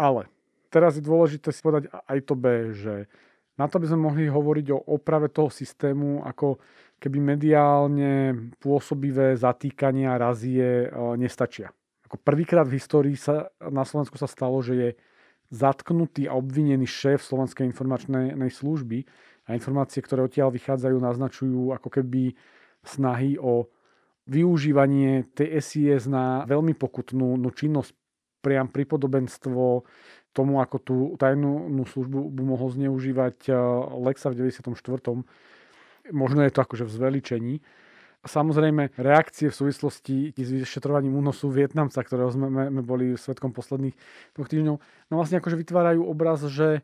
Ale 0.00 0.32
teraz 0.72 0.96
je 0.96 1.04
dôležité 1.04 1.52
si 1.52 1.60
povedať 1.60 1.92
aj 1.92 2.18
to 2.24 2.34
B, 2.36 2.72
že 2.72 3.08
na 3.56 3.66
to 3.68 3.80
by 3.80 3.88
sme 3.88 4.12
mohli 4.12 4.28
hovoriť 4.28 4.66
o 4.72 4.78
oprave 4.96 5.32
toho 5.32 5.48
systému, 5.48 6.24
ako 6.28 6.60
keby 7.00 7.18
mediálne 7.20 8.12
pôsobivé 8.60 9.36
zatýkania, 9.36 10.20
razie 10.20 10.88
e, 10.88 10.88
nestačia. 11.16 11.72
Ako 12.08 12.20
prvýkrát 12.20 12.68
v 12.68 12.76
histórii 12.76 13.16
sa 13.16 13.50
na 13.60 13.82
Slovensku 13.82 14.16
sa 14.20 14.28
stalo, 14.28 14.60
že 14.60 14.74
je 14.76 14.90
zatknutý 15.50 16.26
a 16.26 16.36
obvinený 16.36 16.86
šéf 16.86 17.22
Slovenskej 17.22 17.66
informačnej 17.70 18.34
služby 18.34 19.06
A 19.46 19.54
informácie, 19.54 20.02
ktoré 20.02 20.26
odtiaľ 20.26 20.50
vychádzajú, 20.50 20.96
naznačujú 20.98 21.70
ako 21.70 21.86
keby 21.86 22.34
snahy 22.82 23.38
o 23.38 23.70
využívanie 24.26 25.30
tej 25.34 25.62
SIS 25.62 26.10
na 26.10 26.42
veľmi 26.50 26.74
pokutnú 26.74 27.38
no 27.38 27.50
činnosť, 27.54 27.94
priam 28.42 28.70
pripodobenstvo 28.70 29.86
tomu, 30.36 30.60
ako 30.60 30.76
tú 30.76 30.96
tajnú 31.16 31.72
službu 31.88 32.28
by 32.36 32.42
mohol 32.44 32.68
zneužívať 32.68 33.48
eh, 33.48 33.56
Lexa 34.04 34.28
v 34.28 34.52
94. 34.52 34.76
Možno 36.12 36.40
je 36.44 36.52
to 36.52 36.60
akože 36.60 36.84
v 36.84 36.92
zveličení. 36.92 37.54
Samozrejme, 38.26 38.98
reakcie 38.98 39.48
v 39.48 39.54
súvislosti 39.54 40.34
s 40.34 40.50
vyšetrovaním 40.50 41.14
únosu 41.14 41.46
Vietnamca, 41.46 42.02
ktorého 42.02 42.34
sme, 42.34 42.74
boli 42.82 43.14
svetkom 43.14 43.54
posledných 43.54 43.94
dvoch 44.34 44.50
týždňov, 44.50 44.76
no 44.82 45.14
vlastne 45.14 45.38
akože 45.38 45.54
vytvárajú 45.54 46.02
obraz, 46.02 46.42
že 46.50 46.82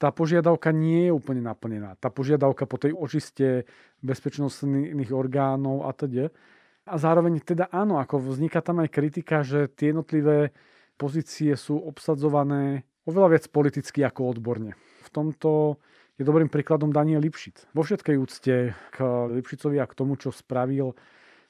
tá 0.00 0.08
požiadavka 0.08 0.72
nie 0.72 1.08
je 1.08 1.12
úplne 1.12 1.44
naplnená. 1.44 2.00
Tá 2.00 2.08
požiadavka 2.08 2.64
po 2.64 2.80
tej 2.80 2.96
očiste 2.96 3.68
bezpečnostných 4.00 5.12
orgánov 5.12 5.84
a 5.84 5.92
teda. 5.92 6.32
A 6.88 6.96
zároveň 6.96 7.44
teda 7.44 7.68
áno, 7.68 8.00
ako 8.00 8.32
vzniká 8.32 8.64
tam 8.64 8.80
aj 8.80 8.88
kritika, 8.88 9.44
že 9.44 9.68
tie 9.68 9.92
jednotlivé 9.92 10.56
pozície 11.00 11.56
sú 11.56 11.80
obsadzované 11.80 12.84
oveľa 13.08 13.40
viac 13.40 13.44
politicky 13.48 14.04
ako 14.04 14.36
odborne. 14.36 14.76
V 15.00 15.08
tomto 15.08 15.80
je 16.20 16.28
dobrým 16.28 16.52
príkladom 16.52 16.92
Daniel 16.92 17.24
Lipšic. 17.24 17.72
Vo 17.72 17.80
všetkej 17.80 18.16
úcte 18.20 18.76
k 18.76 18.96
Lipšicovi 19.32 19.80
a 19.80 19.88
k 19.88 19.96
tomu, 19.96 20.20
čo 20.20 20.28
spravil 20.28 20.92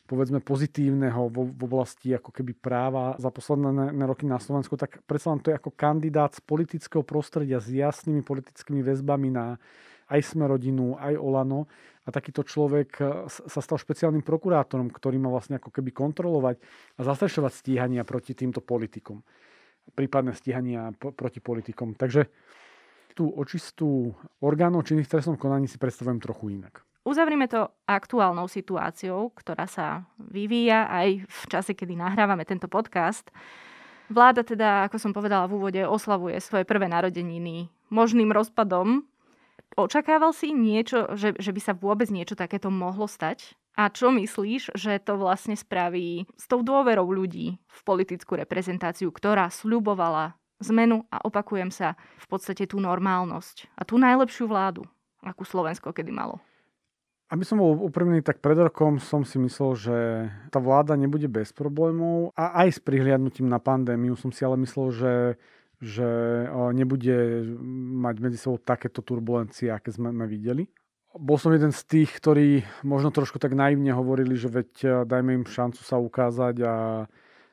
povedzme 0.06 0.42
pozitívneho 0.42 1.30
v, 1.30 1.54
oblasti 1.54 2.10
ako 2.10 2.34
keby 2.34 2.58
práva 2.58 3.14
za 3.22 3.30
posledné 3.30 3.94
roky 4.10 4.26
na 4.26 4.42
Slovensku, 4.42 4.74
tak 4.74 5.02
predsa 5.06 5.30
len 5.30 5.38
to 5.38 5.54
je 5.54 5.58
ako 5.58 5.70
kandidát 5.70 6.34
z 6.34 6.42
politického 6.42 7.06
prostredia 7.06 7.62
s 7.62 7.70
jasnými 7.70 8.26
politickými 8.26 8.82
väzbami 8.82 9.30
na 9.30 9.54
aj 10.10 10.20
sme 10.34 10.50
rodinu, 10.50 10.98
aj 10.98 11.14
Olano. 11.14 11.70
A 12.04 12.10
takýto 12.10 12.42
človek 12.42 12.98
sa 13.30 13.60
stal 13.62 13.78
špeciálnym 13.78 14.26
prokurátorom, 14.26 14.90
ktorý 14.90 15.20
má 15.22 15.30
vlastne 15.30 15.62
ako 15.62 15.70
keby 15.70 15.94
kontrolovať 15.94 16.58
a 16.98 17.00
zastrešovať 17.06 17.52
stíhania 17.54 18.02
proti 18.02 18.34
týmto 18.34 18.58
politikom. 18.64 19.22
Prípadné 19.94 20.34
stíhania 20.34 20.90
proti 20.96 21.38
politikom. 21.38 21.94
Takže 21.94 22.26
tú 23.14 23.30
očistú 23.30 24.16
orgánov 24.42 24.88
činných 24.88 25.06
trestnom 25.06 25.38
konaní 25.38 25.70
si 25.70 25.78
predstavujem 25.78 26.18
trochu 26.18 26.56
inak. 26.56 26.82
Uzavrime 27.00 27.48
to 27.48 27.68
aktuálnou 27.88 28.44
situáciou, 28.44 29.32
ktorá 29.32 29.64
sa 29.64 30.04
vyvíja 30.18 30.88
aj 30.88 31.24
v 31.24 31.42
čase, 31.48 31.72
kedy 31.72 31.96
nahrávame 31.96 32.44
tento 32.44 32.68
podcast. 32.68 33.28
Vláda 34.10 34.42
teda, 34.42 34.90
ako 34.90 34.96
som 34.98 35.12
povedala 35.14 35.46
v 35.46 35.56
úvode, 35.56 35.82
oslavuje 35.84 36.42
svoje 36.42 36.66
prvé 36.66 36.90
narodeniny 36.90 37.70
možným 37.88 38.34
rozpadom. 38.34 39.06
Očakával 39.78 40.34
si 40.34 40.50
niečo, 40.50 41.14
že, 41.14 41.34
že 41.38 41.50
by 41.54 41.60
sa 41.62 41.72
vôbec 41.78 42.10
niečo 42.10 42.34
takéto 42.34 42.70
mohlo 42.74 43.06
stať? 43.06 43.54
A 43.78 43.86
čo 43.86 44.10
myslíš, 44.10 44.74
že 44.74 44.98
to 44.98 45.14
vlastne 45.14 45.54
spraví 45.54 46.26
s 46.34 46.44
tou 46.50 46.60
dôverou 46.66 47.06
ľudí 47.06 47.56
v 47.56 47.80
politickú 47.86 48.34
reprezentáciu, 48.34 49.14
ktorá 49.14 49.46
sľubovala 49.46 50.34
zmenu 50.60 51.06
a 51.08 51.22
opakujem 51.24 51.72
sa, 51.72 51.96
v 52.20 52.26
podstate 52.28 52.68
tú 52.68 52.82
normálnosť 52.82 53.72
a 53.78 53.82
tú 53.86 53.96
najlepšiu 53.96 54.50
vládu, 54.50 54.84
akú 55.24 55.46
Slovensko 55.46 55.94
kedy 55.96 56.12
malo. 56.12 56.42
Aby 57.30 57.46
som 57.46 57.62
bol 57.62 57.78
úprimný, 57.78 58.26
tak 58.26 58.42
pred 58.42 58.58
rokom 58.58 58.98
som 58.98 59.22
si 59.22 59.38
myslel, 59.38 59.72
že 59.78 59.96
tá 60.50 60.58
vláda 60.58 60.98
nebude 60.98 61.30
bez 61.30 61.54
problémov 61.54 62.34
a 62.34 62.66
aj 62.66 62.74
s 62.74 62.80
prihliadnutím 62.82 63.46
na 63.46 63.62
pandémiu 63.62 64.18
som 64.18 64.34
si 64.34 64.42
ale 64.42 64.58
myslel, 64.58 64.86
že, 64.90 65.12
že 65.80 66.04
nebude 66.76 67.48
mať 67.96 68.16
medzi 68.20 68.36
sebou 68.36 68.60
takéto 68.60 69.00
turbulencie, 69.00 69.72
aké 69.72 69.88
sme 69.88 70.28
videli. 70.28 70.68
Bol 71.10 71.40
som 71.40 71.50
jeden 71.50 71.72
z 71.74 71.82
tých, 71.88 72.20
ktorí 72.20 72.62
možno 72.86 73.10
trošku 73.10 73.40
tak 73.42 73.56
naivne 73.56 73.90
hovorili, 73.90 74.38
že 74.38 74.46
veď 74.46 75.02
dajme 75.08 75.40
im 75.40 75.48
šancu 75.48 75.80
sa 75.82 75.98
ukázať 75.98 76.56
a 76.62 76.74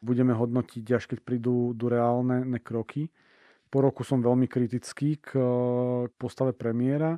budeme 0.05 0.35
hodnotiť, 0.35 0.85
až 0.93 1.09
keď 1.09 1.25
prídu 1.25 1.73
do 1.73 1.89
reálne 1.89 2.45
kroky. 2.61 3.09
Po 3.73 3.81
roku 3.81 4.05
som 4.05 4.21
veľmi 4.21 4.45
kritický 4.45 5.17
k 5.17 5.33
postave 6.21 6.53
premiéra, 6.53 7.17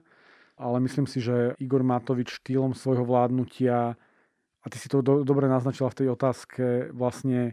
ale 0.56 0.78
myslím 0.80 1.06
si, 1.06 1.20
že 1.20 1.60
Igor 1.60 1.84
Matovič 1.84 2.40
štýlom 2.40 2.72
svojho 2.72 3.04
vládnutia, 3.04 4.00
a 4.60 4.66
ty 4.68 4.78
si 4.80 4.88
to 4.88 5.00
do, 5.04 5.24
dobre 5.24 5.48
naznačila 5.48 5.92
v 5.92 6.00
tej 6.04 6.08
otázke, 6.16 6.92
vlastne 6.96 7.52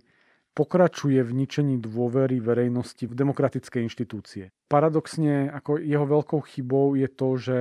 pokračuje 0.56 1.20
v 1.20 1.36
ničení 1.36 1.76
dôvery 1.76 2.40
verejnosti 2.40 3.04
v 3.04 3.12
demokratické 3.12 3.84
inštitúcie. 3.84 4.48
Paradoxne, 4.72 5.52
ako 5.52 5.76
jeho 5.76 6.08
veľkou 6.08 6.40
chybou 6.48 6.96
je 6.96 7.08
to, 7.12 7.28
že 7.36 7.58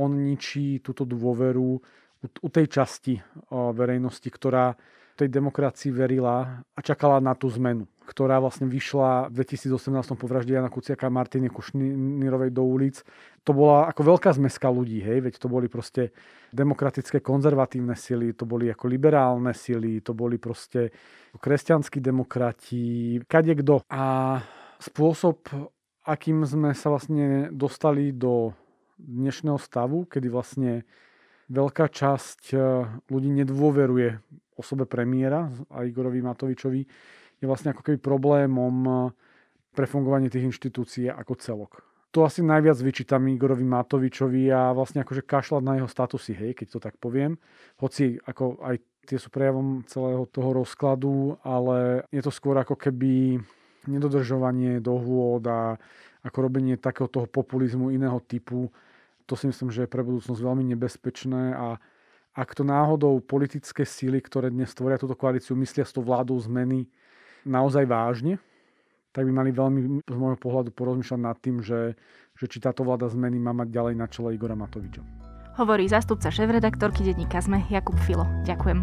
on 0.00 0.24
ničí 0.24 0.80
túto 0.80 1.04
dôveru 1.04 1.76
u 2.20 2.48
tej 2.48 2.66
časti 2.72 3.20
verejnosti, 3.52 4.28
ktorá 4.32 4.72
tej 5.20 5.28
demokracii 5.28 5.92
verila 5.92 6.64
a 6.72 6.80
čakala 6.80 7.20
na 7.20 7.36
tú 7.36 7.52
zmenu, 7.52 7.84
ktorá 8.08 8.40
vlastne 8.40 8.64
vyšla 8.64 9.28
v 9.28 9.44
2018 9.44 10.16
po 10.16 10.24
vražde 10.24 10.56
Jana 10.56 10.72
Kuciaka 10.72 11.06
a 11.06 11.12
Martiny 11.12 11.52
Kušnírovej 11.52 12.50
do 12.56 12.64
ulic. 12.64 13.04
To 13.44 13.52
bola 13.52 13.92
ako 13.92 14.16
veľká 14.16 14.32
zmeska 14.32 14.72
ľudí, 14.72 15.04
hej, 15.04 15.20
veď 15.20 15.36
to 15.36 15.52
boli 15.52 15.68
proste 15.68 16.16
demokratické 16.56 17.20
konzervatívne 17.20 17.92
sily, 17.92 18.32
to 18.32 18.48
boli 18.48 18.72
ako 18.72 18.88
liberálne 18.88 19.52
sily, 19.52 20.00
to 20.00 20.16
boli 20.16 20.40
proste 20.40 20.88
kresťanskí 21.36 22.00
demokrati, 22.00 23.20
kto. 23.28 23.84
A 23.92 24.04
spôsob, 24.80 25.44
akým 26.08 26.48
sme 26.48 26.72
sa 26.72 26.88
vlastne 26.88 27.52
dostali 27.52 28.16
do 28.16 28.56
dnešného 28.96 29.60
stavu, 29.60 30.08
kedy 30.08 30.28
vlastne 30.32 30.84
veľká 31.50 31.90
časť 31.90 32.54
eh, 32.54 32.62
ľudí 33.10 33.30
nedôveruje 33.42 34.22
osobe 34.56 34.86
premiéra 34.86 35.50
a 35.74 35.82
Igorovi 35.82 36.22
Matovičovi 36.22 36.82
je 37.40 37.46
vlastne 37.48 37.74
ako 37.74 37.82
keby 37.82 37.98
problémom 37.98 38.74
eh, 38.86 38.94
pre 39.74 39.86
fungovanie 39.86 40.30
tých 40.30 40.46
inštitúcií 40.50 41.10
ako 41.10 41.34
celok. 41.38 41.72
To 42.10 42.26
asi 42.26 42.42
najviac 42.42 42.74
vyčítam 42.82 43.22
Igorovi 43.30 43.62
Matovičovi 43.62 44.50
a 44.50 44.74
vlastne 44.74 45.06
akože 45.06 45.22
kašľať 45.22 45.62
na 45.62 45.78
jeho 45.78 45.86
statusy, 45.86 46.34
hej, 46.34 46.58
keď 46.58 46.66
to 46.74 46.78
tak 46.82 46.94
poviem. 46.98 47.38
Hoci 47.78 48.18
ako 48.26 48.58
aj 48.66 48.82
tie 49.06 49.18
sú 49.18 49.30
prejavom 49.30 49.86
celého 49.86 50.26
toho 50.26 50.50
rozkladu, 50.58 51.38
ale 51.46 52.02
je 52.10 52.22
to 52.22 52.34
skôr 52.34 52.58
ako 52.58 52.74
keby 52.74 53.38
nedodržovanie 53.86 54.82
dohôd 54.82 55.46
a 55.46 55.78
ako 56.20 56.38
robenie 56.50 56.76
takého 56.76 57.08
toho 57.08 57.24
populizmu 57.24 57.94
iného 57.94 58.20
typu. 58.26 58.68
To 59.30 59.38
si 59.38 59.46
myslím, 59.46 59.70
že 59.70 59.86
je 59.86 59.92
pre 59.94 60.02
budúcnosť 60.02 60.42
veľmi 60.42 60.66
nebezpečné 60.74 61.54
a 61.54 61.78
ak 62.34 62.50
to 62.58 62.66
náhodou 62.66 63.22
politické 63.22 63.86
síly, 63.86 64.18
ktoré 64.18 64.50
dnes 64.50 64.74
tvoria 64.74 64.98
túto 64.98 65.14
koalíciu, 65.14 65.54
myslia 65.54 65.86
s 65.86 65.94
tou 65.94 66.02
vládou 66.02 66.34
zmeny 66.42 66.90
naozaj 67.46 67.86
vážne, 67.86 68.42
tak 69.14 69.30
by 69.30 69.32
mali 69.34 69.54
veľmi 69.54 70.02
z 70.02 70.16
môjho 70.18 70.34
pohľadu 70.34 70.74
porozmýšľať 70.74 71.20
nad 71.22 71.38
tým, 71.38 71.62
že, 71.62 71.94
že 72.34 72.46
či 72.50 72.58
táto 72.58 72.82
vláda 72.82 73.06
zmeny 73.06 73.38
má 73.38 73.54
mať 73.54 73.70
ďalej 73.70 73.94
na 73.94 74.06
čele 74.10 74.34
Igora 74.34 74.58
Matoviča. 74.58 75.02
Hovorí 75.58 75.86
zastupca 75.86 76.26
šéf-redaktorky 76.30 77.06
denníka 77.06 77.38
ZME 77.38 77.70
Jakub 77.70 77.98
Filo. 78.02 78.26
Ďakujem. 78.50 78.82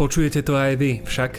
Počujete 0.00 0.40
to 0.40 0.56
aj 0.56 0.72
vy, 0.80 1.04
však? 1.04 1.32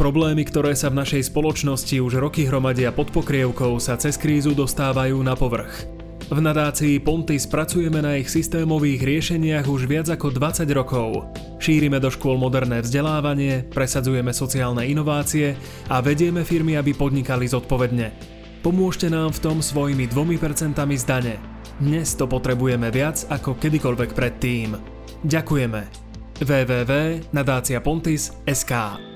Problémy, 0.00 0.48
ktoré 0.48 0.72
sa 0.72 0.88
v 0.88 1.04
našej 1.04 1.28
spoločnosti 1.28 2.00
už 2.00 2.24
roky 2.24 2.48
hromadia 2.48 2.88
pod 2.88 3.12
pokrievkou, 3.12 3.76
sa 3.76 4.00
cez 4.00 4.16
krízu 4.16 4.56
dostávajú 4.56 5.20
na 5.20 5.36
povrch. 5.36 5.84
V 6.32 6.40
nadácii 6.40 7.04
Ponty 7.04 7.36
spracujeme 7.36 8.00
na 8.00 8.16
ich 8.16 8.32
systémových 8.32 9.04
riešeniach 9.04 9.68
už 9.68 9.84
viac 9.84 10.08
ako 10.08 10.32
20 10.32 10.64
rokov. 10.72 11.28
Šírime 11.60 12.00
do 12.00 12.08
škôl 12.08 12.40
moderné 12.40 12.80
vzdelávanie, 12.80 13.68
presadzujeme 13.68 14.32
sociálne 14.32 14.88
inovácie 14.88 15.52
a 15.92 16.00
vedieme 16.00 16.48
firmy, 16.48 16.80
aby 16.80 16.96
podnikali 16.96 17.44
zodpovedne. 17.44 18.08
Pomôžte 18.64 19.12
nám 19.12 19.36
v 19.36 19.52
tom 19.52 19.60
svojimi 19.60 20.08
2% 20.08 20.80
zdane. 20.96 21.36
Dnes 21.76 22.16
to 22.16 22.24
potrebujeme 22.24 22.88
viac 22.88 23.28
ako 23.28 23.52
kedykoľvek 23.60 24.16
predtým. 24.16 24.80
Ďakujeme. 25.28 25.84
www.nadáciapontis.sk 26.40 29.09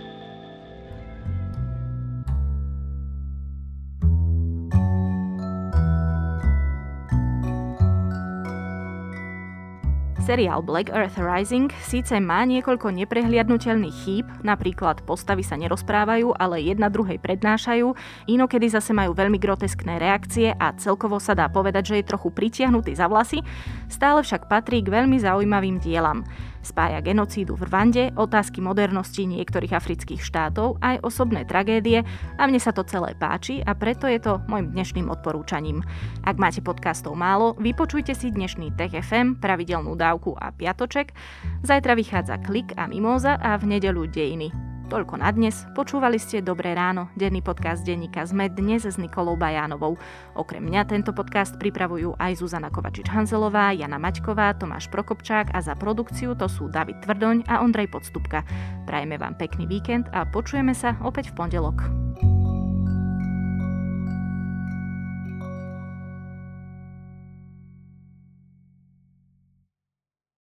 Seriál 10.25 10.65
Black 10.65 10.89
Earth 10.89 11.21
Rising 11.21 11.69
síce 11.85 12.17
má 12.17 12.49
niekoľko 12.49 12.89
neprehliadnutelných 12.97 13.97
chýb, 14.09 14.27
napríklad 14.41 15.05
postavy 15.05 15.45
sa 15.45 15.53
nerozprávajú, 15.61 16.33
ale 16.41 16.65
jedna 16.65 16.89
druhej 16.89 17.21
prednášajú, 17.21 17.93
inokedy 18.33 18.73
zase 18.73 18.97
majú 18.97 19.13
veľmi 19.13 19.37
groteskné 19.37 20.01
reakcie 20.01 20.57
a 20.57 20.73
celkovo 20.81 21.21
sa 21.21 21.37
dá 21.37 21.53
povedať, 21.53 21.93
že 21.93 21.97
je 22.01 22.09
trochu 22.09 22.33
pritiahnutý 22.33 22.97
za 22.97 23.05
vlasy, 23.05 23.45
stále 23.93 24.25
však 24.25 24.49
patrí 24.49 24.81
k 24.81 24.97
veľmi 24.97 25.21
zaujímavým 25.21 25.77
dielam. 25.77 26.25
Spája 26.65 27.05
genocídu 27.05 27.55
v 27.61 27.69
Rwande, 27.69 28.11
otázky 28.17 28.65
modernosti 28.65 29.29
niektorých 29.29 29.77
afrických 29.77 30.25
štátov, 30.25 30.81
aj 30.81 31.05
osobné 31.05 31.45
tragédie 31.45 32.03
a 32.41 32.43
mne 32.49 32.57
sa 32.57 32.73
to 32.73 32.83
celé 32.89 33.13
páči 33.15 33.61
a 33.61 33.77
preto 33.77 34.09
je 34.09 34.17
to 34.17 34.41
môjim 34.49 34.73
dnešným 34.73 35.13
odporúčaním. 35.13 35.85
Ak 36.25 36.41
máte 36.41 36.65
podcastov 36.65 37.21
málo, 37.21 37.53
vypočujte 37.61 38.17
si 38.17 38.33
dnešný 38.33 38.73
Tech 38.81 38.97
FM, 38.97 39.37
pravidelnú 39.39 39.93
dávku 39.95 40.33
a 40.41 40.49
piatoček. 40.51 41.13
Zajtra 41.61 41.93
vychádza 41.93 42.41
Klik 42.41 42.73
a 42.81 42.89
Mimoza 42.89 43.37
a 43.37 43.61
v 43.61 43.77
nedelu 43.77 44.09
Dejiny. 44.09 44.74
Toľko 44.85 45.17
na 45.17 45.33
dnes. 45.33 45.65
Počúvali 45.73 46.21
ste 46.21 46.45
Dobré 46.45 46.77
ráno, 46.77 47.09
denný 47.17 47.41
podcast 47.41 47.81
denníka 47.89 48.29
ZME 48.29 48.53
dnes 48.53 48.85
s 48.85 49.01
Nikolou 49.01 49.33
Bajánovou. 49.33 49.97
Okrem 50.37 50.61
mňa 50.61 50.85
tento 50.85 51.17
podcast 51.17 51.57
pripravujú 51.57 52.21
aj 52.21 52.37
Zuzana 52.37 52.69
Kovačič-Hanzelová, 52.69 53.73
Jana 53.73 53.97
Maťková, 53.97 54.53
Tomáš 54.61 54.93
Prokopčák 54.93 55.57
a 55.57 55.65
za 55.65 55.73
produkciu 55.73 56.37
to 56.37 56.53
sú 56.53 56.69
David 56.69 57.01
Tvrdoň 57.01 57.49
a 57.49 57.65
Ondrej 57.65 57.89
Podstupka. 57.89 58.45
Prajeme 58.85 59.17
vám 59.17 59.41
pekný 59.41 59.65
víkend 59.65 60.05
a 60.13 60.29
počujeme 60.29 60.77
sa 60.77 61.01
opäť 61.01 61.33
v 61.33 61.41
pondelok. 61.41 62.34